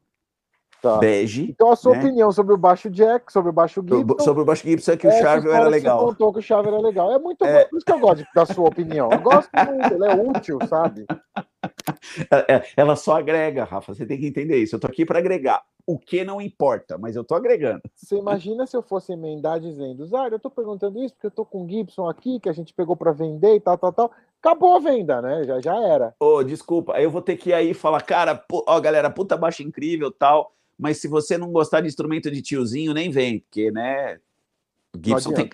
[0.81, 0.97] Tá.
[0.97, 1.49] Bege.
[1.49, 1.99] Então, a sua né?
[1.99, 4.23] opinião sobre o baixo Jack, sobre o baixo Gibson.
[4.23, 5.99] Sobre o baixo Gibson é que o Charvel era legal.
[5.99, 7.11] Você contou que o Charvel era legal.
[7.11, 7.63] É muito é...
[7.63, 9.09] bom, por isso que eu gosto da sua opinião.
[9.11, 11.05] Eu gosto muito, ele é útil, sabe?
[12.31, 13.93] É, é, ela só agrega, Rafa.
[13.93, 14.75] Você tem que entender isso.
[14.75, 15.61] Eu tô aqui para agregar.
[15.85, 17.81] O que não importa, mas eu tô agregando.
[17.95, 21.43] Você imagina se eu fosse emendar dizendo, Zara, eu tô perguntando isso porque eu tô
[21.43, 24.11] com o Gibson aqui, que a gente pegou para vender e tal, tal, tal.
[24.41, 25.43] Acabou a venda, né?
[25.43, 26.15] Já, já era.
[26.19, 26.95] Ô, oh, desculpa.
[26.95, 30.53] Aí eu vou ter que ir aí falar, cara, ó, galera, puta baixa incrível tal.
[30.77, 34.17] Mas se você não gostar de instrumento de tiozinho, nem vem, porque, né?
[35.03, 35.49] Gibson tem.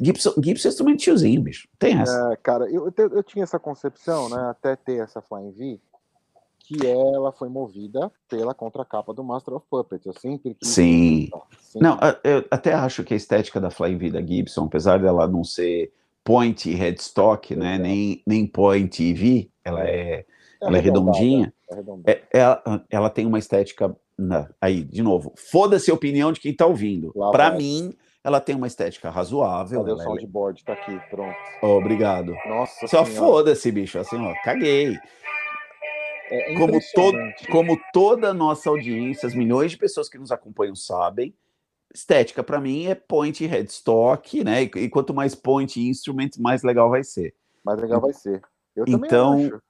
[0.00, 1.68] Gibson, Gibson é instrumento tiozinho, bicho.
[1.78, 2.32] Tem essa.
[2.32, 4.50] É, cara, eu, eu, eu, tinha essa concepção, né?
[4.50, 5.80] Até ter essa Flying V,
[6.60, 10.06] que ela foi movida pela contracapa do Master of Puppets.
[10.06, 10.68] Eu sempre quis.
[10.68, 11.28] Sim.
[11.60, 11.86] Sempre.
[11.86, 15.44] Não, eu até acho que a estética da Flying V da Gibson, apesar dela não
[15.44, 15.92] ser
[16.28, 17.78] point headstock, né?
[17.78, 20.26] Nem, nem point V, ela é, é
[20.60, 21.54] ela é redondinha.
[22.06, 23.96] É, é, ela, ela tem uma estética.
[24.60, 27.14] Aí, de novo, foda-se a opinião de quem tá ouvindo.
[27.32, 29.80] Para mim ela tem uma estética razoável.
[29.80, 30.60] Cadê o é soundboard?
[30.60, 30.64] É...
[30.66, 31.34] Tá aqui, pronto.
[31.62, 32.34] Oh, obrigado.
[32.46, 33.98] Nossa Só foda-se, bicho.
[33.98, 34.98] Assim, ó, caguei.
[36.30, 37.16] É como, todo,
[37.50, 41.32] como toda a nossa audiência, as milhões de pessoas que nos acompanham sabem,
[41.92, 44.64] estética para mim é point headstock, né?
[44.64, 47.34] E, e, quanto mais point instrument, mais legal vai ser.
[47.64, 48.42] Mais legal vai ser.
[48.74, 49.62] Eu então, acho.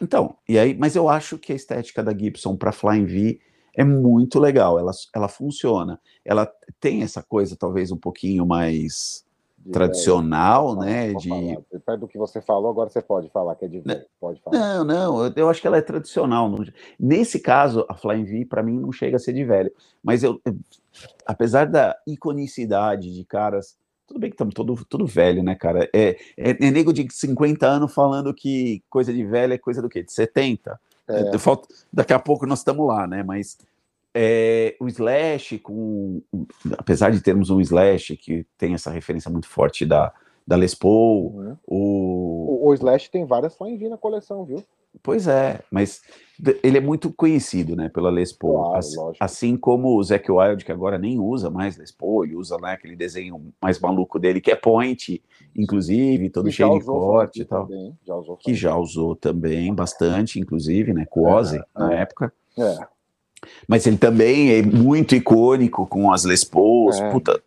[0.00, 3.40] Então, e aí, mas eu acho que a estética da Gibson para Flying V
[3.74, 5.98] é muito legal, ela, ela funciona.
[6.24, 9.24] Ela tem essa coisa talvez um pouquinho mais
[9.58, 10.84] de tradicional, velho.
[10.84, 11.14] né?
[11.14, 11.78] De...
[11.80, 14.04] Perto do que você falou, agora você pode falar que é de velho.
[14.20, 14.58] Pode falar.
[14.58, 16.52] Não, não, eu, eu acho que ela é tradicional.
[16.98, 19.72] Nesse caso, a Flying V, para mim, não chega a ser de velho.
[20.02, 20.40] Mas eu,
[21.26, 23.76] apesar da iconicidade de caras.
[24.06, 25.88] Tudo bem que estamos todo, tudo velho, né, cara?
[25.92, 29.88] É, é, é nego de 50 anos falando que coisa de velho é coisa do
[29.88, 30.02] quê?
[30.02, 30.78] De 70?
[31.08, 31.38] É.
[31.38, 33.22] Falta, daqui a pouco nós estamos lá, né?
[33.22, 33.58] Mas
[34.14, 36.22] é, o Slash, com,
[36.76, 40.12] apesar de termos um Slash que tem essa referência muito forte da,
[40.46, 41.56] da Les Paul, uhum.
[41.66, 42.64] o...
[42.64, 42.68] o...
[42.68, 42.74] o...
[42.74, 44.62] Slash tem várias V na coleção, viu?
[45.02, 46.02] Pois é, mas
[46.62, 50.64] ele é muito conhecido, né, pela Les Paul, claro, assim, assim, como o Zac Wild,
[50.64, 54.40] que agora nem usa mais Les Paul, ele usa né, aquele desenho mais maluco dele,
[54.40, 55.22] que é Point,
[55.56, 60.38] inclusive, todo e cheio de corte e tal, também, já que já usou também bastante,
[60.38, 62.02] inclusive, né, com Ozzy é, na é.
[62.02, 62.32] época.
[62.58, 62.86] É.
[63.66, 67.42] Mas ele também é muito icônico com as Les Pauls, é, puta,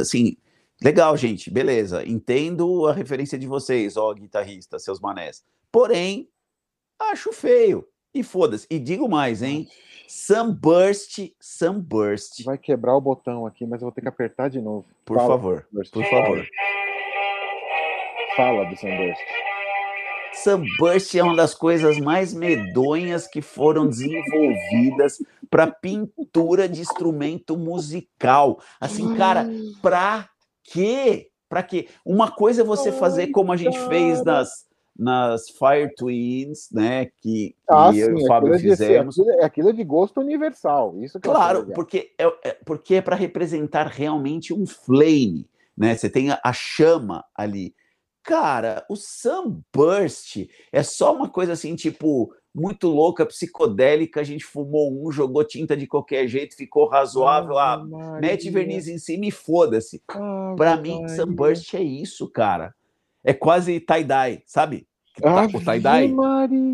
[0.00, 0.36] assim,
[0.84, 6.28] legal, gente, beleza, entendo a referência de vocês, ó, guitarrista, seus manés, porém,
[6.98, 8.66] acho feio, e foda-se.
[8.70, 9.66] E digo mais, hein?
[10.06, 12.44] Sunburst, Sunburst.
[12.44, 14.86] Vai quebrar o botão aqui, mas eu vou ter que apertar de novo.
[15.04, 15.92] Por Fala, favor, Sunburst.
[15.92, 16.46] por favor.
[18.36, 19.20] Fala do Sunburst.
[20.34, 28.60] Sunburst é uma das coisas mais medonhas que foram desenvolvidas para pintura de instrumento musical.
[28.80, 29.48] Assim, cara,
[29.80, 30.28] pra
[30.64, 31.28] quê?
[31.48, 31.88] Para quê?
[32.04, 34.64] Uma coisa é você fazer como a gente fez nas
[34.96, 37.06] nas Fire Twins, né?
[37.20, 39.18] Que, ah, que sim, eu e o Fábio é fizemos.
[39.18, 41.02] aquilo, é, aquilo, é de gosto universal.
[41.02, 45.96] Isso claro, porque é, é, porque é para representar realmente um flame, né?
[45.96, 47.74] Você tem a, a chama ali.
[48.22, 54.20] Cara, o Sunburst é só uma coisa assim, tipo, muito louca, psicodélica.
[54.20, 57.58] A gente fumou um, jogou tinta de qualquer jeito, ficou razoável.
[57.58, 57.84] Ah,
[58.20, 60.02] mete verniz em cima e foda-se.
[60.08, 62.74] Ah, Para mim, Sunburst é isso, cara
[63.24, 64.86] é quase tie-dye, sabe?
[65.22, 66.14] Ah, o tie-dye.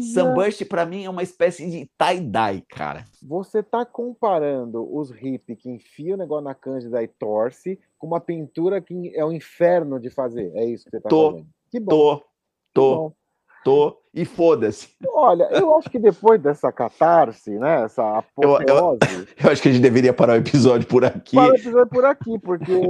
[0.01, 3.05] Sunburst, para mim, é uma espécie de tie-dye, cara.
[3.23, 8.21] Você tá comparando os hip que enfia o negócio na cândida e torce com uma
[8.21, 10.51] pintura que é o um inferno de fazer.
[10.55, 11.49] É isso que você tá tô, fazendo.
[11.71, 11.91] Que bom.
[11.91, 12.25] Tô,
[12.73, 12.97] tô.
[12.97, 13.13] bom.
[13.65, 14.89] Tô e foda-se.
[15.07, 17.85] Olha, eu acho que depois dessa catarse, né?
[17.85, 18.67] Essa apoteose.
[18.69, 21.37] Eu, eu, eu, acho que a gente deveria parar o episódio por aqui.
[21.37, 22.89] Parar o episódio por aqui, porque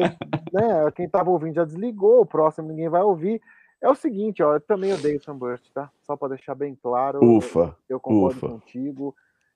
[0.52, 3.40] né, quem tava ouvindo já desligou, o próximo ninguém vai ouvir.
[3.82, 5.90] É o seguinte, ó, eu também odeio Sunburst, tá?
[6.02, 7.24] Só para deixar bem claro.
[7.24, 7.76] Ufa.
[7.88, 8.48] Eu, eu concordo ufa.
[8.48, 9.14] contigo.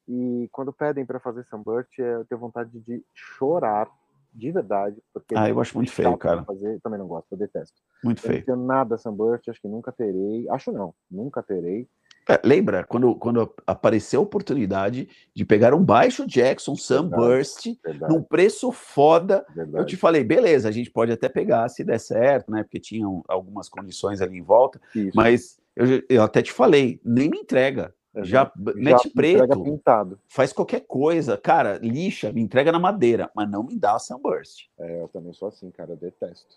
[0.08, 3.88] E quando pedem para fazer Sunburst, eu tenho vontade de chorar
[4.34, 4.96] de verdade.
[5.12, 6.44] Porque ah, eu acho muito feio, cara.
[6.44, 7.80] Fazer, também não gosto, eu detesto.
[8.02, 8.38] Muito feio.
[8.38, 10.48] Não tenho nada Sunburst, acho que nunca terei.
[10.50, 11.88] Acho não, nunca terei.
[12.28, 18.22] É, lembra quando, quando apareceu a oportunidade de pegar um baixo Jackson Sunburst verdade, num
[18.22, 19.44] preço foda?
[19.54, 19.82] Verdade.
[19.82, 22.62] Eu te falei, beleza, a gente pode até pegar se der certo, né?
[22.62, 25.12] Porque tinham algumas condições ali em volta, Isso.
[25.14, 27.94] mas eu, eu até te falei, nem me entrega.
[28.22, 30.20] Já, mete preto, pintado.
[30.28, 34.66] faz qualquer coisa, cara, lixa, me entrega na madeira, mas não me dá sunburst.
[34.78, 36.56] É, eu também sou assim, cara, eu detesto.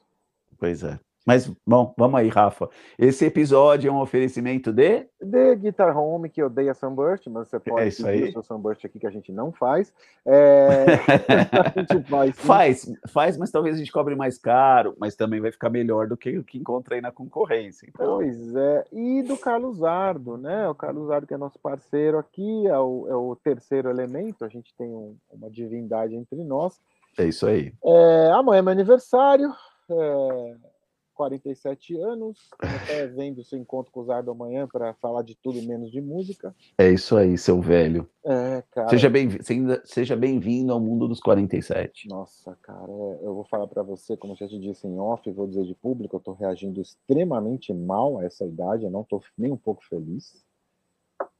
[0.59, 0.99] Pois é.
[1.27, 2.69] Mas, bom, vamos aí, Rafa.
[2.97, 5.05] Esse episódio é um oferecimento de?
[5.21, 8.29] De Guitar Home, que odeia Sunburst, mas você pode é isso aí.
[8.29, 9.93] o seu Sunburst aqui que a gente não faz.
[10.25, 10.85] É...
[11.75, 15.51] a gente faz, faz, faz, mas talvez a gente cobre mais caro, mas também vai
[15.51, 17.85] ficar melhor do que o que encontrei na concorrência.
[17.89, 18.19] Então...
[18.19, 18.85] Pois é.
[18.93, 20.69] E do Carlos Ardo, né?
[20.69, 24.47] O Carlos Ardo, que é nosso parceiro aqui, é o, é o terceiro elemento, a
[24.47, 26.79] gente tem um, uma divindade entre nós.
[27.17, 27.73] É isso aí.
[27.83, 29.53] É, amanhã é meu aniversário.
[29.89, 30.76] É
[31.17, 35.91] 47 anos, até vendo seu encontro com o Zardo amanhã para falar de tudo menos
[35.91, 36.55] de música.
[36.77, 38.07] É isso aí, seu velho.
[38.23, 38.89] É, cara.
[38.89, 40.39] Seja bem-vindo seja bem
[40.69, 42.07] ao mundo dos 47.
[42.07, 45.47] Nossa, cara, é, eu vou falar para você, como já te disse em off, vou
[45.47, 49.51] dizer de público, eu tô reagindo extremamente mal a essa idade, eu não tô nem
[49.51, 50.45] um pouco feliz.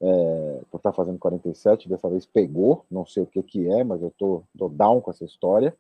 [0.01, 3.84] É, por estar tá fazendo 47, dessa vez pegou, não sei o que que é,
[3.84, 5.75] mas eu tô, tô down com essa história.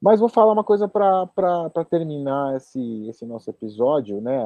[0.00, 4.38] Mas vou falar uma coisa para terminar esse, esse nosso episódio, né?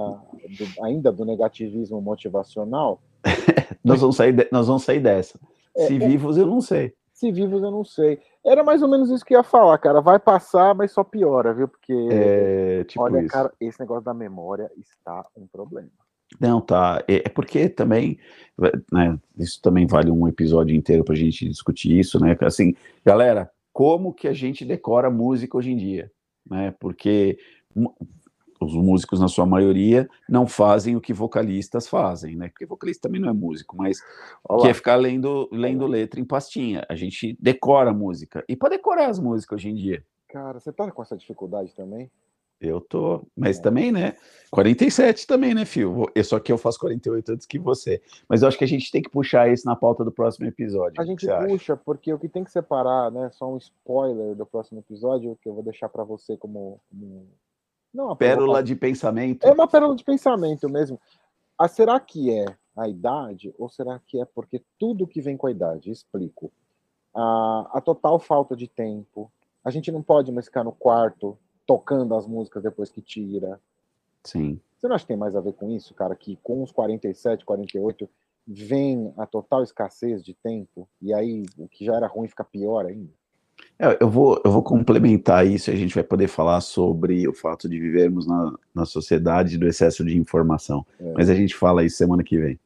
[0.59, 3.01] Do, ainda do negativismo motivacional.
[3.85, 5.39] nós, vamos sair de, nós vamos sair dessa.
[5.77, 6.93] É, se é, vivos, eu não sei.
[7.13, 8.21] Se vivos, eu não sei.
[8.45, 10.01] Era mais ou menos isso que eu ia falar, cara.
[10.01, 11.69] Vai passar, mas só piora, viu?
[11.69, 13.29] Porque, é, tipo olha, isso.
[13.29, 15.89] cara, esse negócio da memória está um problema.
[16.41, 17.05] Não, tá.
[17.07, 18.19] É, é porque também,
[18.93, 22.37] né, isso também vale um episódio inteiro para a gente discutir isso, né?
[22.41, 22.75] Assim,
[23.05, 26.11] galera, como que a gente decora música hoje em dia,
[26.49, 26.73] né?
[26.79, 27.37] Porque
[28.61, 32.49] os músicos, na sua maioria, não fazem o que vocalistas fazem, né?
[32.49, 33.99] Porque vocalista também não é músico, mas
[34.49, 34.63] Olá.
[34.63, 36.87] que é ficar lendo, lendo letra em pastinha.
[36.89, 38.45] A gente decora a música.
[38.49, 40.07] E para decorar as músicas hoje em dia?
[40.29, 42.09] Cara, você tá com essa dificuldade também?
[42.69, 43.63] Eu tô, mas é.
[43.63, 44.15] também, né?
[44.51, 46.07] 47 também, né, Fio?
[46.23, 48.01] Só que eu faço 48 antes que você.
[48.29, 51.01] Mas eu acho que a gente tem que puxar isso na pauta do próximo episódio.
[51.01, 51.77] A gente puxa, acha?
[51.77, 53.31] porque o que tem que separar, né?
[53.33, 57.27] Só um spoiler do próximo episódio, que eu vou deixar para você como, como.
[57.93, 59.45] Não, uma pérola de pensamento.
[59.45, 61.01] É uma pérola de pensamento mesmo.
[61.59, 62.47] Ah, será que é
[62.77, 65.91] a idade ou será que é porque tudo que vem com a idade?
[65.91, 66.53] Explico.
[67.13, 69.31] A, a total falta de tempo.
[69.65, 71.37] A gente não pode mais ficar no quarto
[71.67, 73.61] tocando as músicas depois que tira.
[74.23, 74.61] Sim.
[74.79, 76.15] Você não acha que tem mais a ver com isso, cara?
[76.15, 78.09] Que com os 47, 48,
[78.47, 82.85] vem a total escassez de tempo, e aí o que já era ruim fica pior
[82.87, 83.11] ainda?
[83.79, 87.69] É, eu, vou, eu vou complementar isso, a gente vai poder falar sobre o fato
[87.69, 90.85] de vivermos na, na sociedade do excesso de informação.
[91.01, 91.13] É.
[91.13, 92.59] Mas a gente fala isso semana que vem.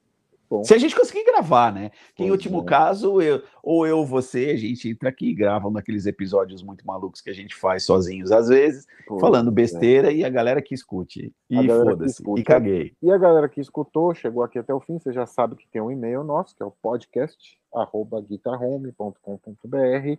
[0.51, 0.65] Bom.
[0.65, 1.91] Se a gente conseguir gravar, né?
[2.15, 2.65] Que em último é.
[2.65, 6.63] caso, eu, ou eu ou você, a gente entra aqui e grava um daqueles episódios
[6.63, 8.87] muito malucos que a gente faz sozinhos às vezes,
[9.21, 9.55] falando é.
[9.55, 10.17] besteira, é.
[10.17, 11.35] e a galera que escute.
[11.51, 12.95] E foda-se, e caguei.
[13.03, 15.83] E a galera que escutou, chegou aqui até o fim, você já sabe que tem
[15.83, 20.19] um e-mail nosso, que é o podcast, arroba guitarhome.com.br.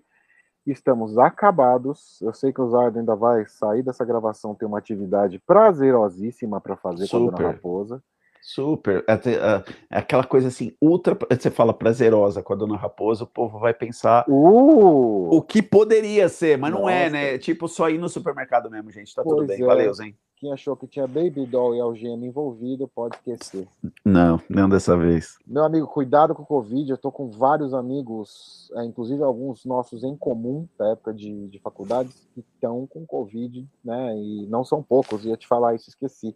[0.68, 2.22] Estamos acabados.
[2.22, 6.76] Eu sei que o Zardo ainda vai sair dessa gravação, tem uma atividade prazerosíssima para
[6.76, 7.20] fazer Super.
[7.20, 8.04] com a Dona Raposa.
[8.42, 9.04] Super.
[9.08, 11.18] É, é, é, aquela coisa assim, ultra.
[11.30, 15.36] Você fala prazerosa com a dona Raposa, o povo vai pensar uh!
[15.36, 16.84] o que poderia ser, mas Nossa.
[16.84, 17.38] não é, né?
[17.38, 19.14] Tipo, só ir no supermercado mesmo, gente.
[19.14, 19.62] Tá pois tudo bem.
[19.62, 19.66] É.
[19.66, 20.16] Valeu, Zen.
[20.40, 23.68] Quem achou que tinha Baby Doll e algema envolvido, pode esquecer.
[24.06, 25.38] Não, não dessa vez.
[25.46, 26.90] Meu amigo, cuidado com o Covid.
[26.90, 32.26] Eu tô com vários amigos, inclusive alguns nossos em comum, da época de, de faculdades,
[32.34, 34.16] que estão com Covid, né?
[34.18, 36.34] E não são poucos, ia te falar isso, esqueci.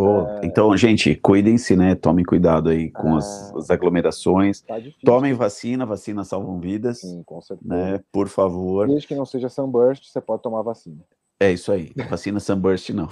[0.00, 0.46] Oh, é...
[0.46, 1.94] Então, gente, cuidem-se, né?
[1.94, 3.18] Tomem cuidado aí com é...
[3.18, 4.62] as, as, aglomerações.
[4.62, 7.00] Tá Tomem vacina, vacina salvam vidas.
[7.00, 7.68] Sim, com certeza.
[7.68, 8.00] Né?
[8.10, 8.86] Por favor.
[8.86, 11.02] Desde que não seja Sunburst, você pode tomar vacina.
[11.38, 11.92] É isso aí.
[12.08, 13.08] Vacina Sunburst, não.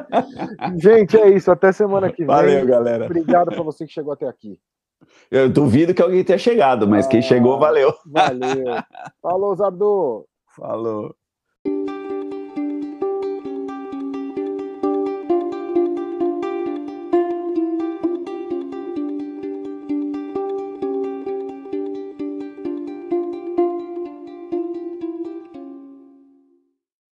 [0.80, 1.50] gente, é isso.
[1.50, 2.26] Até semana que vem.
[2.26, 3.04] Valeu, galera.
[3.04, 4.58] Obrigado para você que chegou até aqui.
[5.30, 7.92] Eu duvido que alguém tenha chegado, mas ah, quem chegou, valeu.
[8.06, 8.64] Valeu.
[9.20, 10.26] Falou, Zardo.
[10.56, 11.14] Falou.